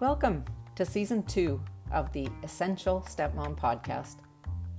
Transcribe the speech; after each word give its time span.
Welcome 0.00 0.44
to 0.76 0.86
season 0.86 1.24
two 1.24 1.60
of 1.90 2.12
the 2.12 2.28
Essential 2.44 3.00
Stepmom 3.00 3.58
podcast. 3.58 4.18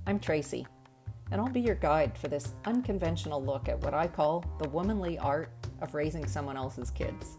I'm 0.06 0.18
Tracy, 0.18 0.66
and 1.30 1.38
I'll 1.38 1.50
be 1.50 1.60
your 1.60 1.74
guide 1.74 2.16
for 2.16 2.28
this 2.28 2.54
unconventional 2.64 3.44
look 3.44 3.68
at 3.68 3.78
what 3.82 3.92
I 3.92 4.06
call 4.06 4.42
the 4.58 4.70
womanly 4.70 5.18
art 5.18 5.52
of 5.82 5.94
raising 5.94 6.26
someone 6.26 6.56
else's 6.56 6.90
kids. 6.90 7.36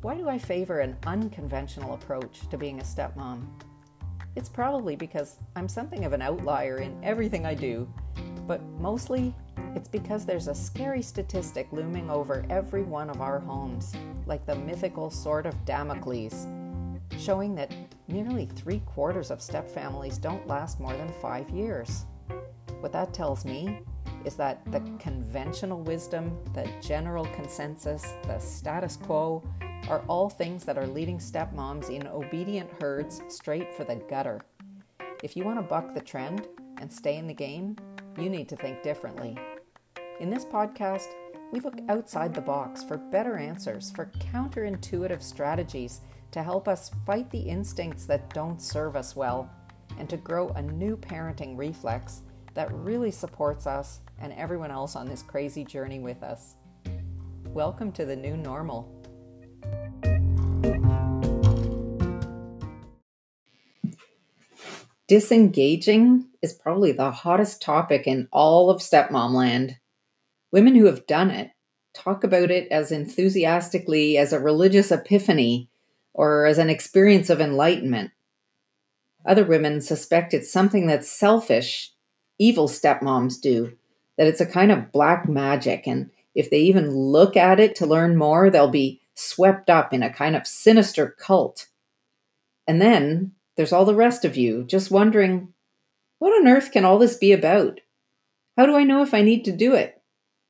Why 0.00 0.16
do 0.16 0.28
I 0.28 0.38
favor 0.38 0.80
an 0.80 0.96
unconventional 1.06 1.94
approach 1.94 2.48
to 2.50 2.58
being 2.58 2.80
a 2.80 2.82
stepmom? 2.82 3.46
It's 4.34 4.48
probably 4.48 4.96
because 4.96 5.36
I'm 5.54 5.68
something 5.68 6.04
of 6.04 6.12
an 6.12 6.20
outlier 6.20 6.78
in 6.78 6.98
everything 7.04 7.46
I 7.46 7.54
do, 7.54 7.88
but 8.48 8.60
mostly 8.80 9.32
it's 9.76 9.88
because 9.88 10.26
there's 10.26 10.48
a 10.48 10.54
scary 10.54 11.02
statistic 11.02 11.68
looming 11.70 12.10
over 12.10 12.44
every 12.50 12.82
one 12.82 13.08
of 13.08 13.20
our 13.20 13.38
homes, 13.38 13.94
like 14.26 14.44
the 14.44 14.56
mythical 14.56 15.10
sword 15.10 15.46
of 15.46 15.64
Damocles, 15.64 16.48
showing 17.18 17.54
that 17.54 17.72
nearly 18.08 18.46
three 18.46 18.80
quarters 18.80 19.30
of 19.30 19.40
stepfamilies 19.40 20.20
don't 20.20 20.46
last 20.46 20.80
more 20.80 20.94
than 20.94 21.12
five 21.20 21.48
years. 21.50 22.04
What 22.80 22.92
that 22.92 23.14
tells 23.14 23.44
me 23.44 23.80
is 24.24 24.34
that 24.36 24.60
the 24.70 24.80
conventional 24.98 25.80
wisdom, 25.82 26.38
the 26.54 26.68
general 26.80 27.24
consensus, 27.26 28.14
the 28.24 28.38
status 28.38 28.96
quo 28.96 29.42
are 29.88 30.04
all 30.08 30.28
things 30.30 30.64
that 30.64 30.78
are 30.78 30.86
leading 30.86 31.18
stepmoms 31.18 31.90
in 31.90 32.06
obedient 32.06 32.70
herds 32.80 33.22
straight 33.28 33.74
for 33.74 33.84
the 33.84 33.96
gutter. 33.96 34.40
If 35.22 35.36
you 35.36 35.44
want 35.44 35.58
to 35.58 35.62
buck 35.62 35.94
the 35.94 36.00
trend 36.00 36.48
and 36.78 36.92
stay 36.92 37.16
in 37.16 37.26
the 37.26 37.34
game, 37.34 37.76
you 38.18 38.28
need 38.28 38.48
to 38.48 38.56
think 38.56 38.82
differently. 38.82 39.36
In 40.20 40.30
this 40.30 40.44
podcast, 40.44 41.06
we 41.52 41.60
look 41.60 41.78
outside 41.88 42.34
the 42.34 42.40
box 42.40 42.82
for 42.82 42.96
better 42.96 43.36
answers, 43.36 43.90
for 43.90 44.10
counterintuitive 44.32 45.22
strategies 45.22 46.00
to 46.32 46.42
help 46.42 46.66
us 46.66 46.90
fight 47.04 47.30
the 47.30 47.38
instincts 47.38 48.06
that 48.06 48.32
don't 48.32 48.62
serve 48.62 48.96
us 48.96 49.14
well, 49.14 49.50
and 49.98 50.08
to 50.08 50.16
grow 50.16 50.48
a 50.50 50.62
new 50.62 50.96
parenting 50.96 51.58
reflex 51.58 52.22
that 52.54 52.72
really 52.72 53.10
supports 53.10 53.66
us 53.66 54.00
and 54.18 54.32
everyone 54.32 54.70
else 54.70 54.96
on 54.96 55.06
this 55.06 55.22
crazy 55.22 55.62
journey 55.62 55.98
with 55.98 56.22
us. 56.22 56.54
Welcome 57.48 57.92
to 57.92 58.06
the 58.06 58.16
new 58.16 58.34
normal. 58.34 58.90
Disengaging 65.06 66.28
is 66.40 66.54
probably 66.54 66.92
the 66.92 67.10
hottest 67.10 67.60
topic 67.60 68.06
in 68.06 68.26
all 68.32 68.70
of 68.70 68.80
stepmom 68.80 69.34
land. 69.34 69.76
Women 70.50 70.76
who 70.76 70.86
have 70.86 71.06
done 71.06 71.30
it 71.30 71.50
talk 71.92 72.24
about 72.24 72.50
it 72.50 72.72
as 72.72 72.90
enthusiastically 72.90 74.16
as 74.16 74.32
a 74.32 74.40
religious 74.40 74.90
epiphany 74.90 75.68
or 76.14 76.46
as 76.46 76.58
an 76.58 76.70
experience 76.70 77.30
of 77.30 77.40
enlightenment. 77.40 78.10
Other 79.24 79.44
women 79.44 79.80
suspect 79.80 80.34
it's 80.34 80.52
something 80.52 80.86
that 80.86 81.04
selfish, 81.04 81.92
evil 82.38 82.68
stepmoms 82.68 83.40
do, 83.40 83.76
that 84.18 84.26
it's 84.26 84.40
a 84.40 84.46
kind 84.46 84.72
of 84.72 84.92
black 84.92 85.28
magic, 85.28 85.86
and 85.86 86.10
if 86.34 86.50
they 86.50 86.60
even 86.60 86.90
look 86.90 87.36
at 87.36 87.60
it 87.60 87.74
to 87.76 87.86
learn 87.86 88.16
more, 88.16 88.50
they'll 88.50 88.68
be 88.68 89.00
swept 89.14 89.70
up 89.70 89.92
in 89.92 90.02
a 90.02 90.12
kind 90.12 90.34
of 90.34 90.46
sinister 90.46 91.14
cult. 91.18 91.68
And 92.66 92.80
then 92.80 93.32
there's 93.56 93.72
all 93.72 93.84
the 93.84 93.94
rest 93.94 94.24
of 94.24 94.36
you 94.36 94.64
just 94.64 94.90
wondering, 94.90 95.52
what 96.18 96.32
on 96.32 96.48
earth 96.48 96.72
can 96.72 96.84
all 96.84 96.98
this 96.98 97.16
be 97.16 97.32
about? 97.32 97.80
How 98.56 98.66
do 98.66 98.76
I 98.76 98.84
know 98.84 99.02
if 99.02 99.14
I 99.14 99.22
need 99.22 99.44
to 99.44 99.52
do 99.52 99.74
it? 99.74 100.00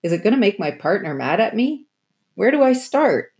Is 0.02 0.12
it 0.12 0.22
going 0.22 0.34
to 0.34 0.38
make 0.38 0.58
my 0.58 0.70
partner 0.70 1.14
mad 1.14 1.40
at 1.40 1.56
me? 1.56 1.86
Where 2.34 2.50
do 2.50 2.62
I 2.62 2.72
start? 2.72 3.31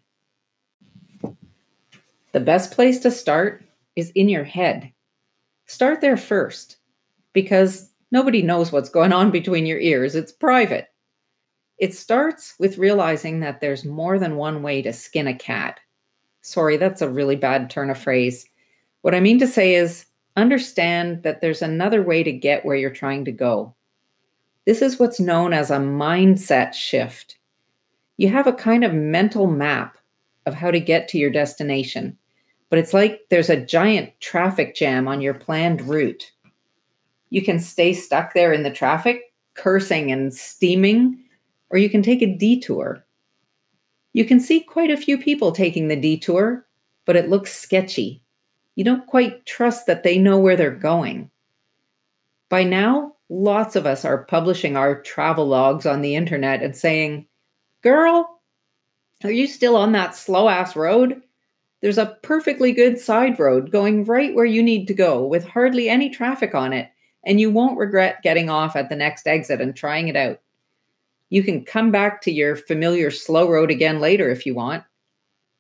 The 2.33 2.41
best 2.41 2.72
place 2.72 2.98
to 3.00 3.11
start 3.11 3.62
is 3.94 4.11
in 4.11 4.28
your 4.28 4.44
head. 4.44 4.90
Start 5.67 6.01
there 6.01 6.17
first 6.17 6.79
because 7.33 7.90
nobody 8.11 8.42
knows 8.42 8.73
what's 8.73 8.89
going 8.89 9.12
on 9.12 9.30
between 9.30 9.67
your 9.67 9.79
ears. 9.79 10.14
It's 10.14 10.33
private. 10.33 10.89
It 11.79 11.95
starts 11.95 12.55
with 12.58 12.79
realizing 12.79 13.40
that 13.40 13.61
there's 13.61 13.84
more 13.84 14.18
than 14.18 14.36
one 14.36 14.62
way 14.62 14.83
to 14.83 14.92
skin 14.92 15.27
a 15.27 15.34
cat. 15.34 15.80
Sorry, 16.40 16.77
that's 16.77 17.02
a 17.02 17.08
really 17.08 17.36
bad 17.36 17.70
turn 17.70 17.90
of 17.90 17.98
phrase. 17.98 18.46
What 19.02 19.14
I 19.14 19.20
mean 19.20 19.39
to 19.40 19.46
say 19.46 19.74
is 19.74 20.06
understand 20.36 21.23
that 21.24 21.40
there's 21.40 21.61
another 21.61 22.02
way 22.02 22.23
to 22.23 22.33
get 22.33 22.64
where 22.64 22.77
you're 22.77 22.90
trying 22.90 23.24
to 23.27 23.33
go. 23.33 23.74
This 24.64 24.80
is 24.80 24.98
what's 24.98 25.20
known 25.20 25.52
as 25.52 25.70
a 25.70 25.77
mindset 25.77 26.73
shift. 26.73 27.36
You 28.17 28.29
have 28.29 28.46
a 28.46 28.52
kind 28.52 28.85
of 28.85 28.95
mental 28.95 29.46
map 29.46 29.98
of 30.46 30.55
how 30.55 30.70
to 30.70 30.80
get 30.80 31.08
to 31.08 31.18
your 31.18 31.30
destination, 31.30 32.17
but 32.72 32.78
it's 32.78 32.94
like 32.94 33.27
there's 33.28 33.50
a 33.50 33.62
giant 33.62 34.18
traffic 34.20 34.74
jam 34.74 35.06
on 35.06 35.20
your 35.20 35.34
planned 35.34 35.83
route. 35.83 36.33
You 37.28 37.42
can 37.42 37.60
stay 37.60 37.92
stuck 37.92 38.33
there 38.33 38.50
in 38.50 38.62
the 38.62 38.70
traffic, 38.70 39.34
cursing 39.52 40.10
and 40.10 40.33
steaming, 40.33 41.22
or 41.68 41.77
you 41.77 41.90
can 41.90 42.02
take 42.02 42.22
a 42.22 42.34
detour. 42.34 43.05
You 44.14 44.24
can 44.24 44.40
see 44.40 44.61
quite 44.61 44.90
a 44.90 44.96
few 44.96 45.18
people 45.18 45.52
taking 45.52 45.88
the 45.88 46.00
detour, 46.00 46.66
but 47.05 47.14
it 47.14 47.28
looks 47.28 47.52
sketchy. 47.52 48.22
You 48.74 48.84
don't 48.84 49.06
quite 49.06 49.44
trust 49.44 49.84
that 49.84 50.02
they 50.02 50.16
know 50.16 50.38
where 50.38 50.56
they're 50.56 50.70
going. 50.70 51.30
By 52.48 52.64
now, 52.64 53.16
lots 53.28 53.77
of 53.77 53.84
us 53.84 54.02
are 54.02 54.24
publishing 54.24 54.78
our 54.78 55.02
travel 55.02 55.44
logs 55.44 55.84
on 55.84 56.00
the 56.00 56.16
internet 56.16 56.62
and 56.62 56.74
saying, 56.74 57.27
Girl, 57.82 58.40
are 59.24 59.30
you 59.30 59.46
still 59.46 59.77
on 59.77 59.92
that 59.92 60.16
slow 60.16 60.48
ass 60.48 60.74
road? 60.74 61.20
There's 61.82 61.98
a 61.98 62.16
perfectly 62.22 62.72
good 62.72 62.98
side 62.98 63.38
road 63.40 63.72
going 63.72 64.04
right 64.04 64.34
where 64.34 64.44
you 64.44 64.62
need 64.62 64.86
to 64.86 64.94
go 64.94 65.26
with 65.26 65.46
hardly 65.46 65.88
any 65.88 66.08
traffic 66.08 66.54
on 66.54 66.72
it, 66.72 66.88
and 67.26 67.40
you 67.40 67.50
won't 67.50 67.76
regret 67.76 68.22
getting 68.22 68.48
off 68.48 68.76
at 68.76 68.88
the 68.88 68.96
next 68.96 69.26
exit 69.26 69.60
and 69.60 69.74
trying 69.74 70.06
it 70.06 70.16
out. 70.16 70.40
You 71.28 71.42
can 71.42 71.64
come 71.64 71.90
back 71.90 72.22
to 72.22 72.30
your 72.30 72.54
familiar 72.54 73.10
slow 73.10 73.50
road 73.50 73.70
again 73.70 74.00
later 74.00 74.30
if 74.30 74.46
you 74.46 74.54
want, 74.54 74.84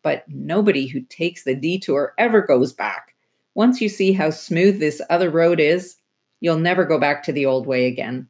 but 0.02 0.24
nobody 0.28 0.86
who 0.86 1.00
takes 1.00 1.42
the 1.42 1.56
detour 1.56 2.14
ever 2.18 2.40
goes 2.40 2.72
back. 2.72 3.16
Once 3.54 3.80
you 3.80 3.88
see 3.88 4.12
how 4.12 4.30
smooth 4.30 4.78
this 4.78 5.02
other 5.10 5.28
road 5.28 5.58
is, 5.58 5.96
you'll 6.40 6.56
never 6.56 6.84
go 6.84 7.00
back 7.00 7.24
to 7.24 7.32
the 7.32 7.46
old 7.46 7.66
way 7.66 7.86
again. 7.86 8.28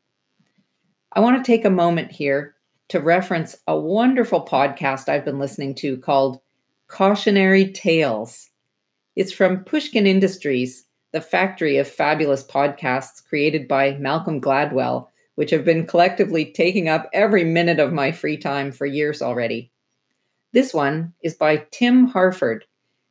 I 1.13 1.21
want 1.21 1.37
to 1.37 1.47
take 1.47 1.67
a 1.67 1.71
moment 1.71 2.11
here 2.11 2.55
to 2.89 3.01
reference 3.01 3.57
a 3.67 3.77
wonderful 3.77 4.47
podcast 4.47 5.11
I've 5.11 5.27
been 5.27 5.39
listening 5.39 5.75
to 5.77 5.99
called 5.99 6.41
Cautionary 6.93 7.73
Tales. 7.73 8.51
It's 9.17 9.33
from 9.33 9.65
Pushkin 9.65 10.07
Industries, 10.07 10.85
the 11.13 11.23
factory 11.23 11.79
of 11.79 11.89
fabulous 11.89 12.45
podcasts 12.45 13.25
created 13.27 13.67
by 13.67 13.93
Malcolm 13.93 14.43
Gladwell, 14.43 15.09
which 15.37 15.51
have 15.53 15.65
been 15.65 15.87
collectively 15.87 16.45
taking 16.45 16.91
up 16.91 17.09
every 17.15 17.45
minute 17.45 17.81
of 17.81 17.95
my 17.95 18.13
free 18.13 18.37
time 18.37 18.71
for 18.71 18.85
years 18.85 19.23
already. 19.23 19.73
This 20.53 20.75
one 20.75 21.15
is 21.23 21.33
by 21.33 21.65
Tim 21.71 22.09
Harford, 22.09 22.67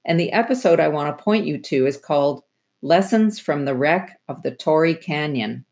and 0.05 0.19
the 0.19 0.31
episode 0.31 0.79
I 0.79 0.89
want 0.89 1.17
to 1.17 1.23
point 1.23 1.47
you 1.47 1.57
to 1.57 1.87
is 1.87 1.97
called 1.97 2.43
Lessons 2.83 3.39
from 3.39 3.65
the 3.65 3.75
Wreck 3.75 4.15
of 4.27 4.43
the 4.43 4.51
Torrey 4.51 4.93
Canyon. 4.93 5.65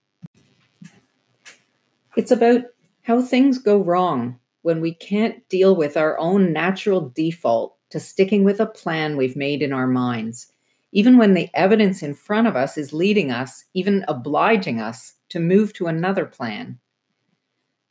It's 2.18 2.32
about 2.32 2.64
how 3.04 3.22
things 3.22 3.60
go 3.60 3.78
wrong 3.78 4.40
when 4.64 4.82
we 4.82 4.96
can't 4.96 5.48
deal 5.48 5.76
with 5.76 5.96
our 5.96 6.18
own 6.18 6.52
natural 6.52 7.12
default 7.16 7.76
to 7.90 8.00
sticking 8.00 8.44
with 8.44 8.60
a 8.60 8.66
plan 8.66 9.18
we've 9.18 9.36
made 9.36 9.62
in 9.62 9.74
our 9.74 9.88
minds, 9.88 10.52
even 10.92 11.18
when 11.18 11.34
the 11.34 11.50
evidence 11.54 12.02
in 12.02 12.14
front 12.14 12.48
of 12.48 12.56
us 12.56 12.78
is 12.78 12.94
leading 12.94 13.32
us, 13.32 13.66
even 13.74 14.06
obliging 14.08 14.80
us, 14.80 15.14
to 15.30 15.40
move 15.40 15.74
to 15.74 15.88
another 15.88 16.26
plan. 16.26 16.80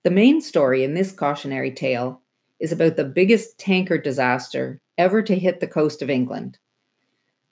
The 0.02 0.10
main 0.10 0.40
story 0.40 0.84
in 0.84 0.94
this 0.94 1.12
cautionary 1.12 1.70
tale 1.70 2.22
is 2.60 2.72
about 2.72 2.96
the 2.96 3.04
biggest 3.04 3.58
tanker 3.58 3.98
disaster 3.98 4.80
ever 4.96 5.22
to 5.22 5.36
hit 5.36 5.60
the 5.60 5.66
coast 5.66 6.02
of 6.02 6.10
England. 6.10 6.58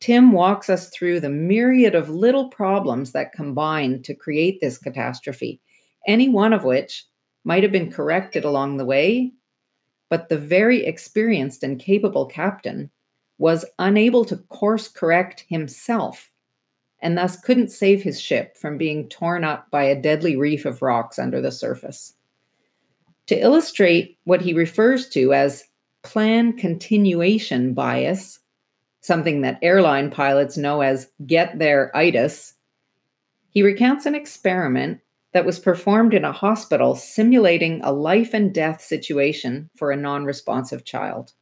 Tim 0.01 0.33
walks 0.33 0.69
us 0.69 0.91
through 0.91 1.21
the 1.21 1.31
myriad 1.31 1.95
of 1.95 2.11
little 2.11 2.49
problems 2.49 3.13
that 3.13 3.33
combined 3.33 4.05
to 4.05 4.15
create 4.15 4.61
this 4.61 4.79
catastrophe, 4.79 5.61
any 6.07 6.29
one 6.29 6.53
of 6.53 6.65
which 6.65 7.07
might 7.45 7.63
have 7.63 7.73
been 7.73 7.91
corrected 7.91 8.45
along 8.45 8.77
the 8.77 8.85
way, 8.85 9.33
but 10.09 10.29
the 10.29 10.39
very 10.39 10.85
experienced 10.85 11.63
and 11.63 11.79
capable 11.79 12.27
captain 12.27 12.91
was 13.39 13.65
unable 13.79 14.25
to 14.25 14.37
course 14.37 14.89
correct 14.89 15.45
himself 15.49 16.33
and 17.01 17.17
thus 17.17 17.37
couldn't 17.41 17.71
save 17.71 18.03
his 18.03 18.21
ship 18.21 18.57
from 18.57 18.79
being 18.79 19.09
torn 19.09 19.45
up 19.45 19.71
by 19.71 19.85
a 19.85 20.01
deadly 20.01 20.37
reef 20.37 20.65
of 20.65 20.83
rocks 20.83 21.19
under 21.19 21.41
the 21.41 21.53
surface. 21.53 22.15
To 23.27 23.39
illustrate 23.39 24.19
what 24.25 24.41
he 24.41 24.55
refers 24.55 25.09
to 25.11 25.35
as 25.35 25.65
plan 26.03 26.53
continuation 26.53 27.75
bias, 27.75 28.39
something 29.01 29.43
that 29.43 29.59
airline 29.63 30.11
pilots 30.11 30.57
know 30.57 30.81
as 30.81 31.11
get 31.27 31.59
there 31.59 31.95
itis, 31.97 32.55
he 33.51 33.63
recounts 33.63 34.07
an 34.07 34.15
experiment 34.15 35.01
that 35.37 35.45
was 35.45 35.59
performed 35.59 36.15
in 36.15 36.25
a 36.25 36.33
hospital 36.33 36.97
simulating 36.97 37.79
a 37.85 37.93
life 37.93 38.33
and 38.33 38.55
death 38.55 38.81
situation 38.81 39.69
for 39.77 39.91
a 39.91 39.97
non 39.97 40.25
responsive 40.25 40.83
child. 40.87 41.35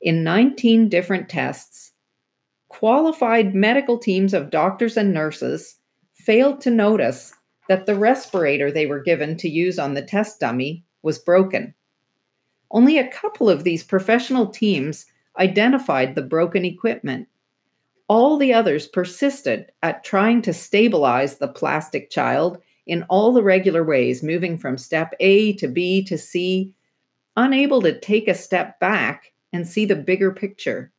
In 0.00 0.24
19 0.24 0.88
different 0.88 1.28
tests, 1.28 1.92
qualified 2.70 3.54
medical 3.54 3.98
teams 3.98 4.32
of 4.32 4.48
doctors 4.48 4.96
and 4.96 5.12
nurses 5.12 5.76
failed 6.14 6.62
to 6.62 6.70
notice 6.70 7.34
that 7.68 7.84
the 7.84 7.94
respirator 7.94 8.72
they 8.72 8.86
were 8.86 9.02
given 9.02 9.36
to 9.36 9.48
use 9.50 9.78
on 9.78 9.92
the 9.92 10.00
test 10.00 10.40
dummy 10.40 10.82
was 11.02 11.18
broken. 11.18 11.74
Only 12.70 12.96
a 12.96 13.10
couple 13.10 13.50
of 13.50 13.62
these 13.62 13.84
professional 13.84 14.46
teams 14.46 15.04
identified 15.38 16.14
the 16.14 16.22
broken 16.22 16.64
equipment. 16.64 17.28
All 18.08 18.38
the 18.38 18.54
others 18.54 18.86
persisted 18.86 19.70
at 19.82 20.02
trying 20.02 20.40
to 20.40 20.54
stabilize 20.54 21.36
the 21.36 21.48
plastic 21.48 22.08
child 22.08 22.56
in 22.86 23.02
all 23.04 23.32
the 23.32 23.42
regular 23.42 23.84
ways, 23.84 24.22
moving 24.22 24.58
from 24.58 24.78
step 24.78 25.14
A 25.20 25.52
to 25.54 25.68
B 25.68 26.02
to 26.04 26.18
C, 26.18 26.74
unable 27.36 27.80
to 27.82 27.98
take 27.98 28.28
a 28.28 28.34
step 28.34 28.78
back 28.80 29.32
and 29.52 29.66
see 29.66 29.84
the 29.84 29.96
bigger 29.96 30.32
picture. 30.32 30.92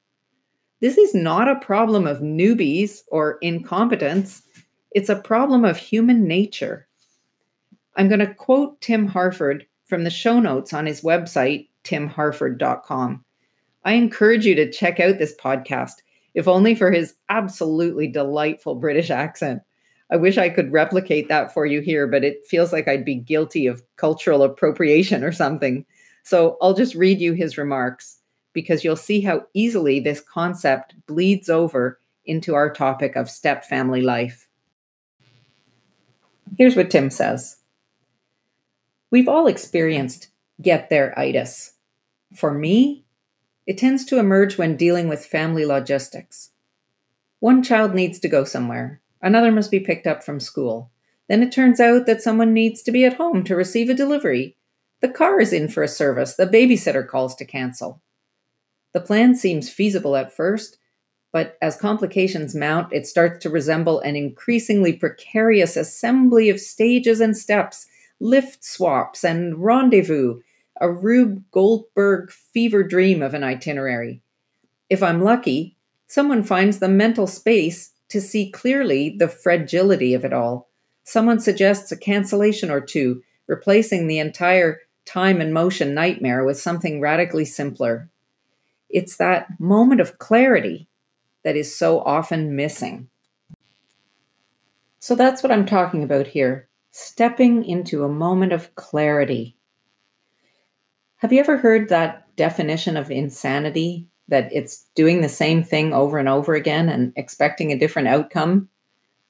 This 0.79 0.97
is 0.97 1.13
not 1.13 1.47
a 1.47 1.59
problem 1.59 2.07
of 2.07 2.19
newbies 2.19 3.01
or 3.07 3.37
incompetence, 3.41 4.43
it's 4.91 5.09
a 5.09 5.15
problem 5.15 5.63
of 5.63 5.77
human 5.77 6.27
nature. 6.27 6.87
I'm 7.95 8.07
going 8.07 8.19
to 8.19 8.33
quote 8.33 8.81
Tim 8.81 9.07
Harford 9.07 9.65
from 9.85 10.03
the 10.03 10.09
show 10.09 10.39
notes 10.39 10.73
on 10.73 10.85
his 10.85 11.01
website, 11.01 11.67
timharford.com. 11.83 13.23
I 13.83 13.93
encourage 13.93 14.45
you 14.45 14.55
to 14.55 14.71
check 14.71 14.99
out 14.99 15.17
this 15.17 15.35
podcast, 15.35 15.95
if 16.33 16.47
only 16.47 16.75
for 16.75 16.91
his 16.91 17.15
absolutely 17.29 18.07
delightful 18.07 18.75
British 18.75 19.09
accent. 19.09 19.61
I 20.11 20.17
wish 20.17 20.37
I 20.37 20.49
could 20.49 20.73
replicate 20.73 21.29
that 21.29 21.53
for 21.53 21.65
you 21.65 21.79
here, 21.79 22.05
but 22.05 22.23
it 22.23 22.45
feels 22.45 22.73
like 22.73 22.87
I'd 22.87 23.05
be 23.05 23.15
guilty 23.15 23.65
of 23.65 23.83
cultural 23.95 24.43
appropriation 24.43 25.23
or 25.23 25.31
something. 25.31 25.85
So 26.23 26.57
I'll 26.61 26.73
just 26.73 26.95
read 26.95 27.19
you 27.21 27.33
his 27.33 27.57
remarks 27.57 28.19
because 28.53 28.83
you'll 28.83 28.97
see 28.97 29.21
how 29.21 29.45
easily 29.53 29.99
this 29.99 30.19
concept 30.19 30.95
bleeds 31.07 31.49
over 31.49 31.99
into 32.25 32.53
our 32.53 32.71
topic 32.71 33.15
of 33.15 33.29
step 33.29 33.63
family 33.63 34.01
life. 34.01 34.49
Here's 36.57 36.75
what 36.75 36.91
Tim 36.91 37.09
says 37.09 37.57
We've 39.09 39.29
all 39.29 39.47
experienced 39.47 40.27
get 40.61 40.89
there 40.89 41.17
itis. 41.17 41.73
For 42.35 42.53
me, 42.53 43.05
it 43.65 43.77
tends 43.77 44.05
to 44.05 44.19
emerge 44.19 44.57
when 44.57 44.77
dealing 44.77 45.07
with 45.07 45.25
family 45.25 45.65
logistics. 45.65 46.51
One 47.39 47.63
child 47.63 47.95
needs 47.95 48.19
to 48.19 48.29
go 48.29 48.43
somewhere, 48.43 49.01
Another 49.21 49.51
must 49.51 49.71
be 49.71 49.79
picked 49.79 50.07
up 50.07 50.23
from 50.23 50.39
school. 50.39 50.91
Then 51.27 51.43
it 51.43 51.51
turns 51.51 51.79
out 51.79 52.05
that 52.07 52.21
someone 52.21 52.53
needs 52.53 52.81
to 52.83 52.91
be 52.91 53.05
at 53.05 53.13
home 53.13 53.43
to 53.45 53.55
receive 53.55 53.89
a 53.89 53.93
delivery. 53.93 54.57
The 55.01 55.09
car 55.09 55.39
is 55.39 55.53
in 55.53 55.67
for 55.67 55.83
a 55.83 55.87
service. 55.87 56.35
The 56.35 56.47
babysitter 56.47 57.07
calls 57.07 57.35
to 57.35 57.45
cancel. 57.45 58.01
The 58.93 59.01
plan 59.01 59.35
seems 59.35 59.69
feasible 59.69 60.15
at 60.15 60.33
first, 60.33 60.77
but 61.31 61.57
as 61.61 61.77
complications 61.77 62.53
mount, 62.53 62.91
it 62.91 63.07
starts 63.07 63.41
to 63.43 63.49
resemble 63.49 63.99
an 64.01 64.15
increasingly 64.15 64.93
precarious 64.93 65.77
assembly 65.77 66.49
of 66.49 66.59
stages 66.59 67.21
and 67.21 67.37
steps, 67.37 67.87
lift 68.19 68.63
swaps, 68.63 69.23
and 69.23 69.63
rendezvous, 69.63 70.41
a 70.81 70.91
Rube 70.91 71.43
Goldberg 71.51 72.31
fever 72.31 72.83
dream 72.83 73.21
of 73.21 73.33
an 73.33 73.43
itinerary. 73.43 74.21
If 74.89 75.01
I'm 75.01 75.23
lucky, 75.23 75.77
someone 76.07 76.43
finds 76.43 76.79
the 76.79 76.89
mental 76.89 77.27
space 77.27 77.91
to 78.11 78.21
see 78.21 78.51
clearly 78.51 79.15
the 79.17 79.27
fragility 79.27 80.13
of 80.13 80.23
it 80.23 80.33
all. 80.33 80.69
Someone 81.03 81.39
suggests 81.39 81.91
a 81.91 81.97
cancellation 81.97 82.69
or 82.69 82.81
two, 82.81 83.23
replacing 83.47 84.07
the 84.07 84.19
entire 84.19 84.79
time 85.05 85.41
and 85.41 85.53
motion 85.53 85.93
nightmare 85.93 86.43
with 86.43 86.59
something 86.59 87.01
radically 87.01 87.45
simpler. 87.45 88.09
It's 88.89 89.17
that 89.17 89.47
moment 89.59 90.01
of 90.01 90.19
clarity 90.19 90.87
that 91.43 91.55
is 91.55 91.75
so 91.75 92.01
often 92.01 92.55
missing. 92.55 93.09
So 94.99 95.15
that's 95.15 95.41
what 95.41 95.51
I'm 95.51 95.65
talking 95.65 96.03
about 96.03 96.27
here 96.27 96.67
stepping 96.93 97.63
into 97.63 98.03
a 98.03 98.09
moment 98.09 98.51
of 98.51 98.75
clarity. 98.75 99.55
Have 101.17 101.31
you 101.31 101.39
ever 101.39 101.57
heard 101.57 101.87
that 101.87 102.35
definition 102.35 102.97
of 102.97 103.09
insanity 103.09 104.07
that 104.31 104.51
it's 104.51 104.85
doing 104.95 105.21
the 105.21 105.29
same 105.29 105.61
thing 105.61 105.93
over 105.93 106.17
and 106.17 106.27
over 106.27 106.55
again 106.55 106.89
and 106.89 107.13
expecting 107.15 107.71
a 107.71 107.77
different 107.77 108.07
outcome. 108.07 108.67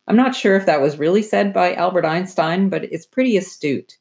I'm 0.08 0.16
not 0.16 0.36
sure 0.36 0.56
if 0.56 0.66
that 0.68 0.82
was 0.82 0.98
really 0.98 1.22
said 1.22 1.54
by 1.54 1.74
Albert 1.74 2.06
Einstein, 2.06 2.70
but 2.70 2.86
it's 2.86 3.06
pretty 3.06 3.36
astute. 3.36 3.98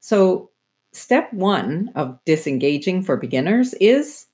So, 0.00 0.50
step 0.92 1.32
one 1.32 1.90
of 1.94 2.18
disengaging 2.24 3.02
for 3.02 3.16
beginners 3.16 3.74
is 3.74 4.26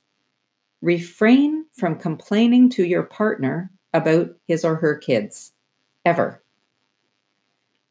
refrain 0.82 1.64
from 1.72 1.98
complaining 1.98 2.70
to 2.70 2.84
your 2.84 3.02
partner 3.02 3.70
about 3.92 4.30
his 4.46 4.64
or 4.64 4.76
her 4.76 4.96
kids, 4.96 5.52
ever. 6.04 6.42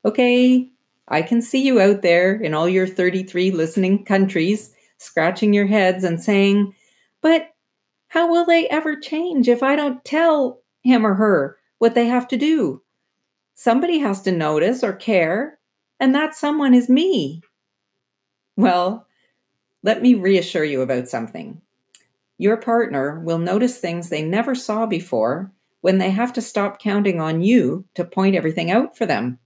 Okay, 0.03 0.69
I 1.07 1.21
can 1.21 1.41
see 1.41 1.63
you 1.63 1.79
out 1.79 2.01
there 2.01 2.35
in 2.35 2.53
all 2.53 2.69
your 2.69 2.87
33 2.87 3.51
listening 3.51 4.05
countries 4.05 4.73
scratching 4.97 5.53
your 5.53 5.67
heads 5.67 6.03
and 6.03 6.21
saying, 6.21 6.73
but 7.21 7.54
how 8.15 8.31
will 8.31 8.45
they 8.45 8.65
ever 8.69 8.95
change 8.95 9.49
if 9.49 9.61
I 9.61 9.75
don't 9.75 10.03
tell 10.05 10.61
him 10.83 11.05
or 11.05 11.15
her 11.15 11.57
what 11.79 11.95
they 11.95 12.05
have 12.05 12.29
to 12.29 12.37
do? 12.37 12.81
Somebody 13.55 13.99
has 13.99 14.21
to 14.21 14.31
notice 14.31 14.85
or 14.85 14.93
care, 14.93 15.59
and 15.99 16.15
that 16.15 16.33
someone 16.33 16.73
is 16.73 16.87
me. 16.87 17.41
Well, 18.55 19.05
let 19.83 20.01
me 20.01 20.13
reassure 20.13 20.63
you 20.63 20.81
about 20.81 21.09
something. 21.09 21.61
Your 22.37 22.55
partner 22.55 23.19
will 23.19 23.37
notice 23.37 23.79
things 23.79 24.07
they 24.07 24.23
never 24.23 24.55
saw 24.55 24.85
before 24.85 25.51
when 25.81 25.97
they 25.97 26.09
have 26.09 26.31
to 26.33 26.41
stop 26.41 26.79
counting 26.79 27.19
on 27.19 27.41
you 27.41 27.83
to 27.95 28.05
point 28.05 28.37
everything 28.37 28.71
out 28.71 28.97
for 28.97 29.05
them. 29.05 29.39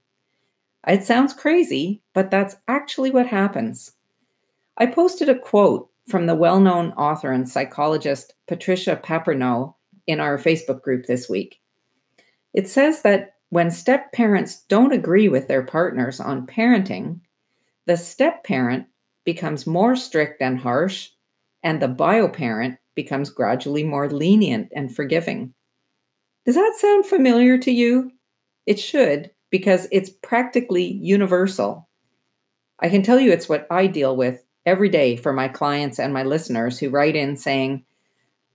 It 0.87 1.03
sounds 1.03 1.33
crazy, 1.33 2.03
but 2.13 2.29
that's 2.29 2.55
actually 2.67 3.09
what 3.09 3.25
happens. 3.25 3.93
I 4.77 4.85
posted 4.85 5.27
a 5.27 5.39
quote 5.39 5.89
from 6.09 6.25
the 6.25 6.35
well 6.35 6.59
known 6.59 6.91
author 6.93 7.31
and 7.31 7.47
psychologist 7.47 8.33
Patricia 8.47 8.99
Papernow 9.01 9.75
in 10.07 10.19
our 10.19 10.37
Facebook 10.37 10.81
group 10.81 11.05
this 11.05 11.29
week. 11.29 11.59
It 12.53 12.67
says 12.67 13.03
that 13.03 13.35
when 13.49 13.71
step 13.71 14.11
parents 14.11 14.63
don't 14.67 14.91
agree 14.91 15.29
with 15.29 15.47
their 15.47 15.63
partners 15.63 16.19
on 16.19 16.47
parenting, 16.47 17.19
the 17.85 17.97
step 17.97 18.43
parent 18.43 18.85
becomes 19.23 19.67
more 19.67 19.95
strict 19.95 20.41
and 20.41 20.59
harsh, 20.59 21.09
and 21.63 21.81
the 21.81 21.87
bio 21.87 22.27
parent 22.27 22.77
becomes 22.95 23.29
gradually 23.29 23.83
more 23.83 24.09
lenient 24.09 24.71
and 24.75 24.95
forgiving. 24.95 25.53
Does 26.45 26.55
that 26.55 26.75
sound 26.77 27.05
familiar 27.05 27.57
to 27.59 27.71
you? 27.71 28.11
It 28.65 28.79
should, 28.79 29.31
because 29.49 29.87
it's 29.91 30.09
practically 30.09 30.93
universal. 31.01 31.87
I 32.79 32.89
can 32.89 33.03
tell 33.03 33.19
you 33.19 33.31
it's 33.31 33.49
what 33.49 33.67
I 33.69 33.87
deal 33.87 34.15
with 34.15 34.43
every 34.69 34.89
day 34.89 35.15
for 35.15 35.33
my 35.33 35.47
clients 35.47 35.99
and 35.99 36.13
my 36.13 36.23
listeners 36.23 36.77
who 36.77 36.89
write 36.89 37.15
in 37.15 37.35
saying, 37.35 37.83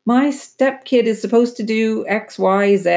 My 0.07 0.29
stepkid 0.29 1.05
is 1.05 1.21
supposed 1.21 1.57
to 1.57 1.63
do 1.63 2.07
X, 2.07 2.39
Y, 2.39 2.77
Z, 2.77 2.91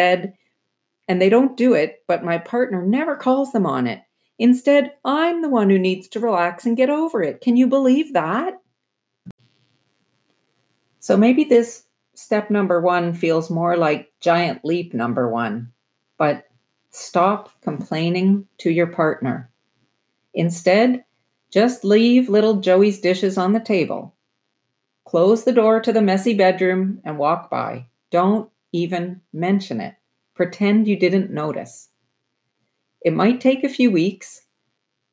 and 1.07 1.21
they 1.21 1.29
don't 1.29 1.57
do 1.57 1.73
it, 1.73 2.03
but 2.07 2.23
my 2.23 2.37
partner 2.37 2.85
never 2.85 3.15
calls 3.15 3.51
them 3.51 3.65
on 3.65 3.87
it. 3.87 4.01
Instead, 4.39 4.93
I'm 5.03 5.41
the 5.41 5.49
one 5.49 5.69
who 5.69 5.79
needs 5.79 6.07
to 6.09 6.19
relax 6.19 6.65
and 6.65 6.77
get 6.77 6.91
over 6.91 7.23
it. 7.23 7.41
Can 7.41 7.57
you 7.57 7.65
believe 7.65 8.13
that? 8.13 8.61
So 10.99 11.17
maybe 11.17 11.43
this 11.43 11.85
step 12.13 12.51
number 12.51 12.79
one 12.81 13.13
feels 13.13 13.49
more 13.49 13.77
like 13.77 14.11
giant 14.19 14.63
leap 14.63 14.93
number 14.93 15.27
one, 15.27 15.71
but 16.17 16.45
stop 16.91 17.49
complaining 17.61 18.47
to 18.59 18.69
your 18.69 18.87
partner. 18.87 19.49
Instead, 20.33 21.03
just 21.51 21.83
leave 21.83 22.29
little 22.29 22.59
Joey's 22.59 22.99
dishes 22.99 23.37
on 23.37 23.53
the 23.53 23.59
table. 23.59 24.13
Close 25.05 25.43
the 25.43 25.53
door 25.53 25.79
to 25.79 25.93
the 25.93 26.01
messy 26.01 26.33
bedroom 26.33 26.99
and 27.05 27.17
walk 27.17 27.49
by. 27.49 27.85
Don't 28.11 28.49
even 28.73 29.21
mention 29.31 29.79
it. 29.79 29.95
Pretend 30.35 30.87
you 30.87 30.99
didn't 30.99 31.31
notice. 31.31 31.89
It 33.01 33.13
might 33.13 33.39
take 33.39 33.63
a 33.63 33.69
few 33.69 33.89
weeks, 33.89 34.43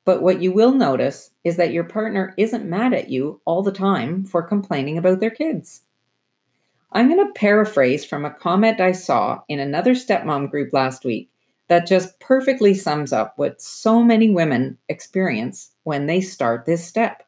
but 0.05 0.23
what 0.23 0.43
you 0.43 0.53
will 0.53 0.73
notice 0.73 1.31
is 1.45 1.57
that 1.57 1.73
your 1.73 1.85
partner 1.85 2.35
isn't 2.37 2.69
mad 2.69 2.93
at 2.93 3.09
you 3.09 3.41
all 3.45 3.63
the 3.63 3.73
time 3.73 4.25
for 4.25 4.43
complaining 4.43 4.99
about 4.99 5.21
their 5.21 5.31
kids. 5.31 5.83
I'm 6.93 7.09
going 7.09 7.25
to 7.25 7.33
paraphrase 7.33 8.05
from 8.05 8.25
a 8.25 8.35
comment 8.35 8.81
I 8.81 8.93
saw 8.93 9.43
in 9.49 9.61
another 9.61 9.95
stepmom 9.95 10.51
group 10.51 10.73
last 10.73 11.05
week 11.05 11.31
that 11.69 11.87
just 11.87 12.19
perfectly 12.21 12.75
sums 12.75 13.13
up 13.13 13.35
what 13.37 13.61
so 13.61 14.03
many 14.03 14.31
women 14.31 14.79
experience 14.89 15.71
when 15.85 16.07
they 16.07 16.21
start 16.21 16.67
this 16.67 16.87
step. 16.87 17.23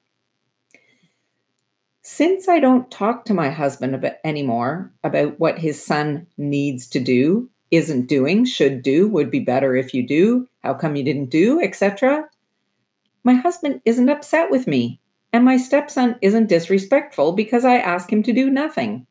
Since 2.02 2.48
I 2.48 2.60
don't 2.60 2.90
talk 2.90 3.24
to 3.24 3.34
my 3.34 3.50
husband 3.50 3.94
about 3.94 4.14
anymore 4.24 4.92
about 5.02 5.40
what 5.40 5.58
his 5.58 5.84
son 5.84 6.26
needs 6.36 6.86
to 6.88 7.00
do, 7.00 7.50
isn't 7.70 8.06
doing, 8.06 8.44
should 8.44 8.82
do, 8.82 9.08
would 9.08 9.30
be 9.30 9.40
better 9.40 9.74
if 9.74 9.92
you 9.92 10.06
do, 10.06 10.48
how 10.62 10.74
come 10.74 10.96
you 10.96 11.02
didn't 11.02 11.30
do, 11.30 11.60
etc., 11.60 12.28
my 13.24 13.34
husband 13.34 13.80
isn't 13.84 14.08
upset 14.08 14.52
with 14.52 14.68
me, 14.68 15.00
and 15.32 15.44
my 15.44 15.56
stepson 15.56 16.14
isn't 16.22 16.48
disrespectful 16.48 17.32
because 17.32 17.64
I 17.64 17.78
ask 17.78 18.12
him 18.12 18.22
to 18.22 18.32
do 18.32 18.48
nothing. 18.48 19.04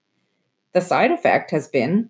The 0.71 0.79
side 0.79 1.11
effect 1.11 1.51
has 1.51 1.67
been 1.67 2.09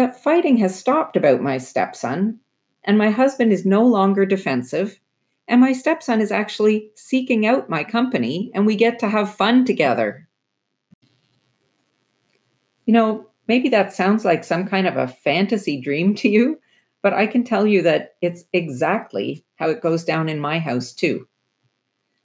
that 0.00 0.18
fighting 0.18 0.56
has 0.56 0.74
stopped 0.74 1.14
about 1.14 1.42
my 1.42 1.58
stepson, 1.58 2.40
and 2.84 2.96
my 2.96 3.10
husband 3.10 3.52
is 3.52 3.66
no 3.66 3.84
longer 3.84 4.24
defensive, 4.24 4.98
and 5.46 5.60
my 5.60 5.74
stepson 5.74 6.22
is 6.22 6.32
actually 6.32 6.90
seeking 6.94 7.44
out 7.44 7.68
my 7.68 7.84
company, 7.84 8.50
and 8.54 8.64
we 8.64 8.76
get 8.76 8.98
to 9.00 9.10
have 9.10 9.34
fun 9.34 9.66
together. 9.66 10.26
You 12.86 12.94
know, 12.94 13.26
maybe 13.46 13.68
that 13.68 13.92
sounds 13.92 14.24
like 14.24 14.42
some 14.42 14.66
kind 14.66 14.86
of 14.86 14.96
a 14.96 15.06
fantasy 15.06 15.78
dream 15.78 16.14
to 16.14 16.30
you, 16.30 16.58
but 17.02 17.12
I 17.12 17.26
can 17.26 17.44
tell 17.44 17.66
you 17.66 17.82
that 17.82 18.14
it's 18.22 18.44
exactly 18.54 19.44
how 19.56 19.68
it 19.68 19.82
goes 19.82 20.02
down 20.02 20.30
in 20.30 20.40
my 20.40 20.58
house, 20.58 20.94
too. 20.94 21.28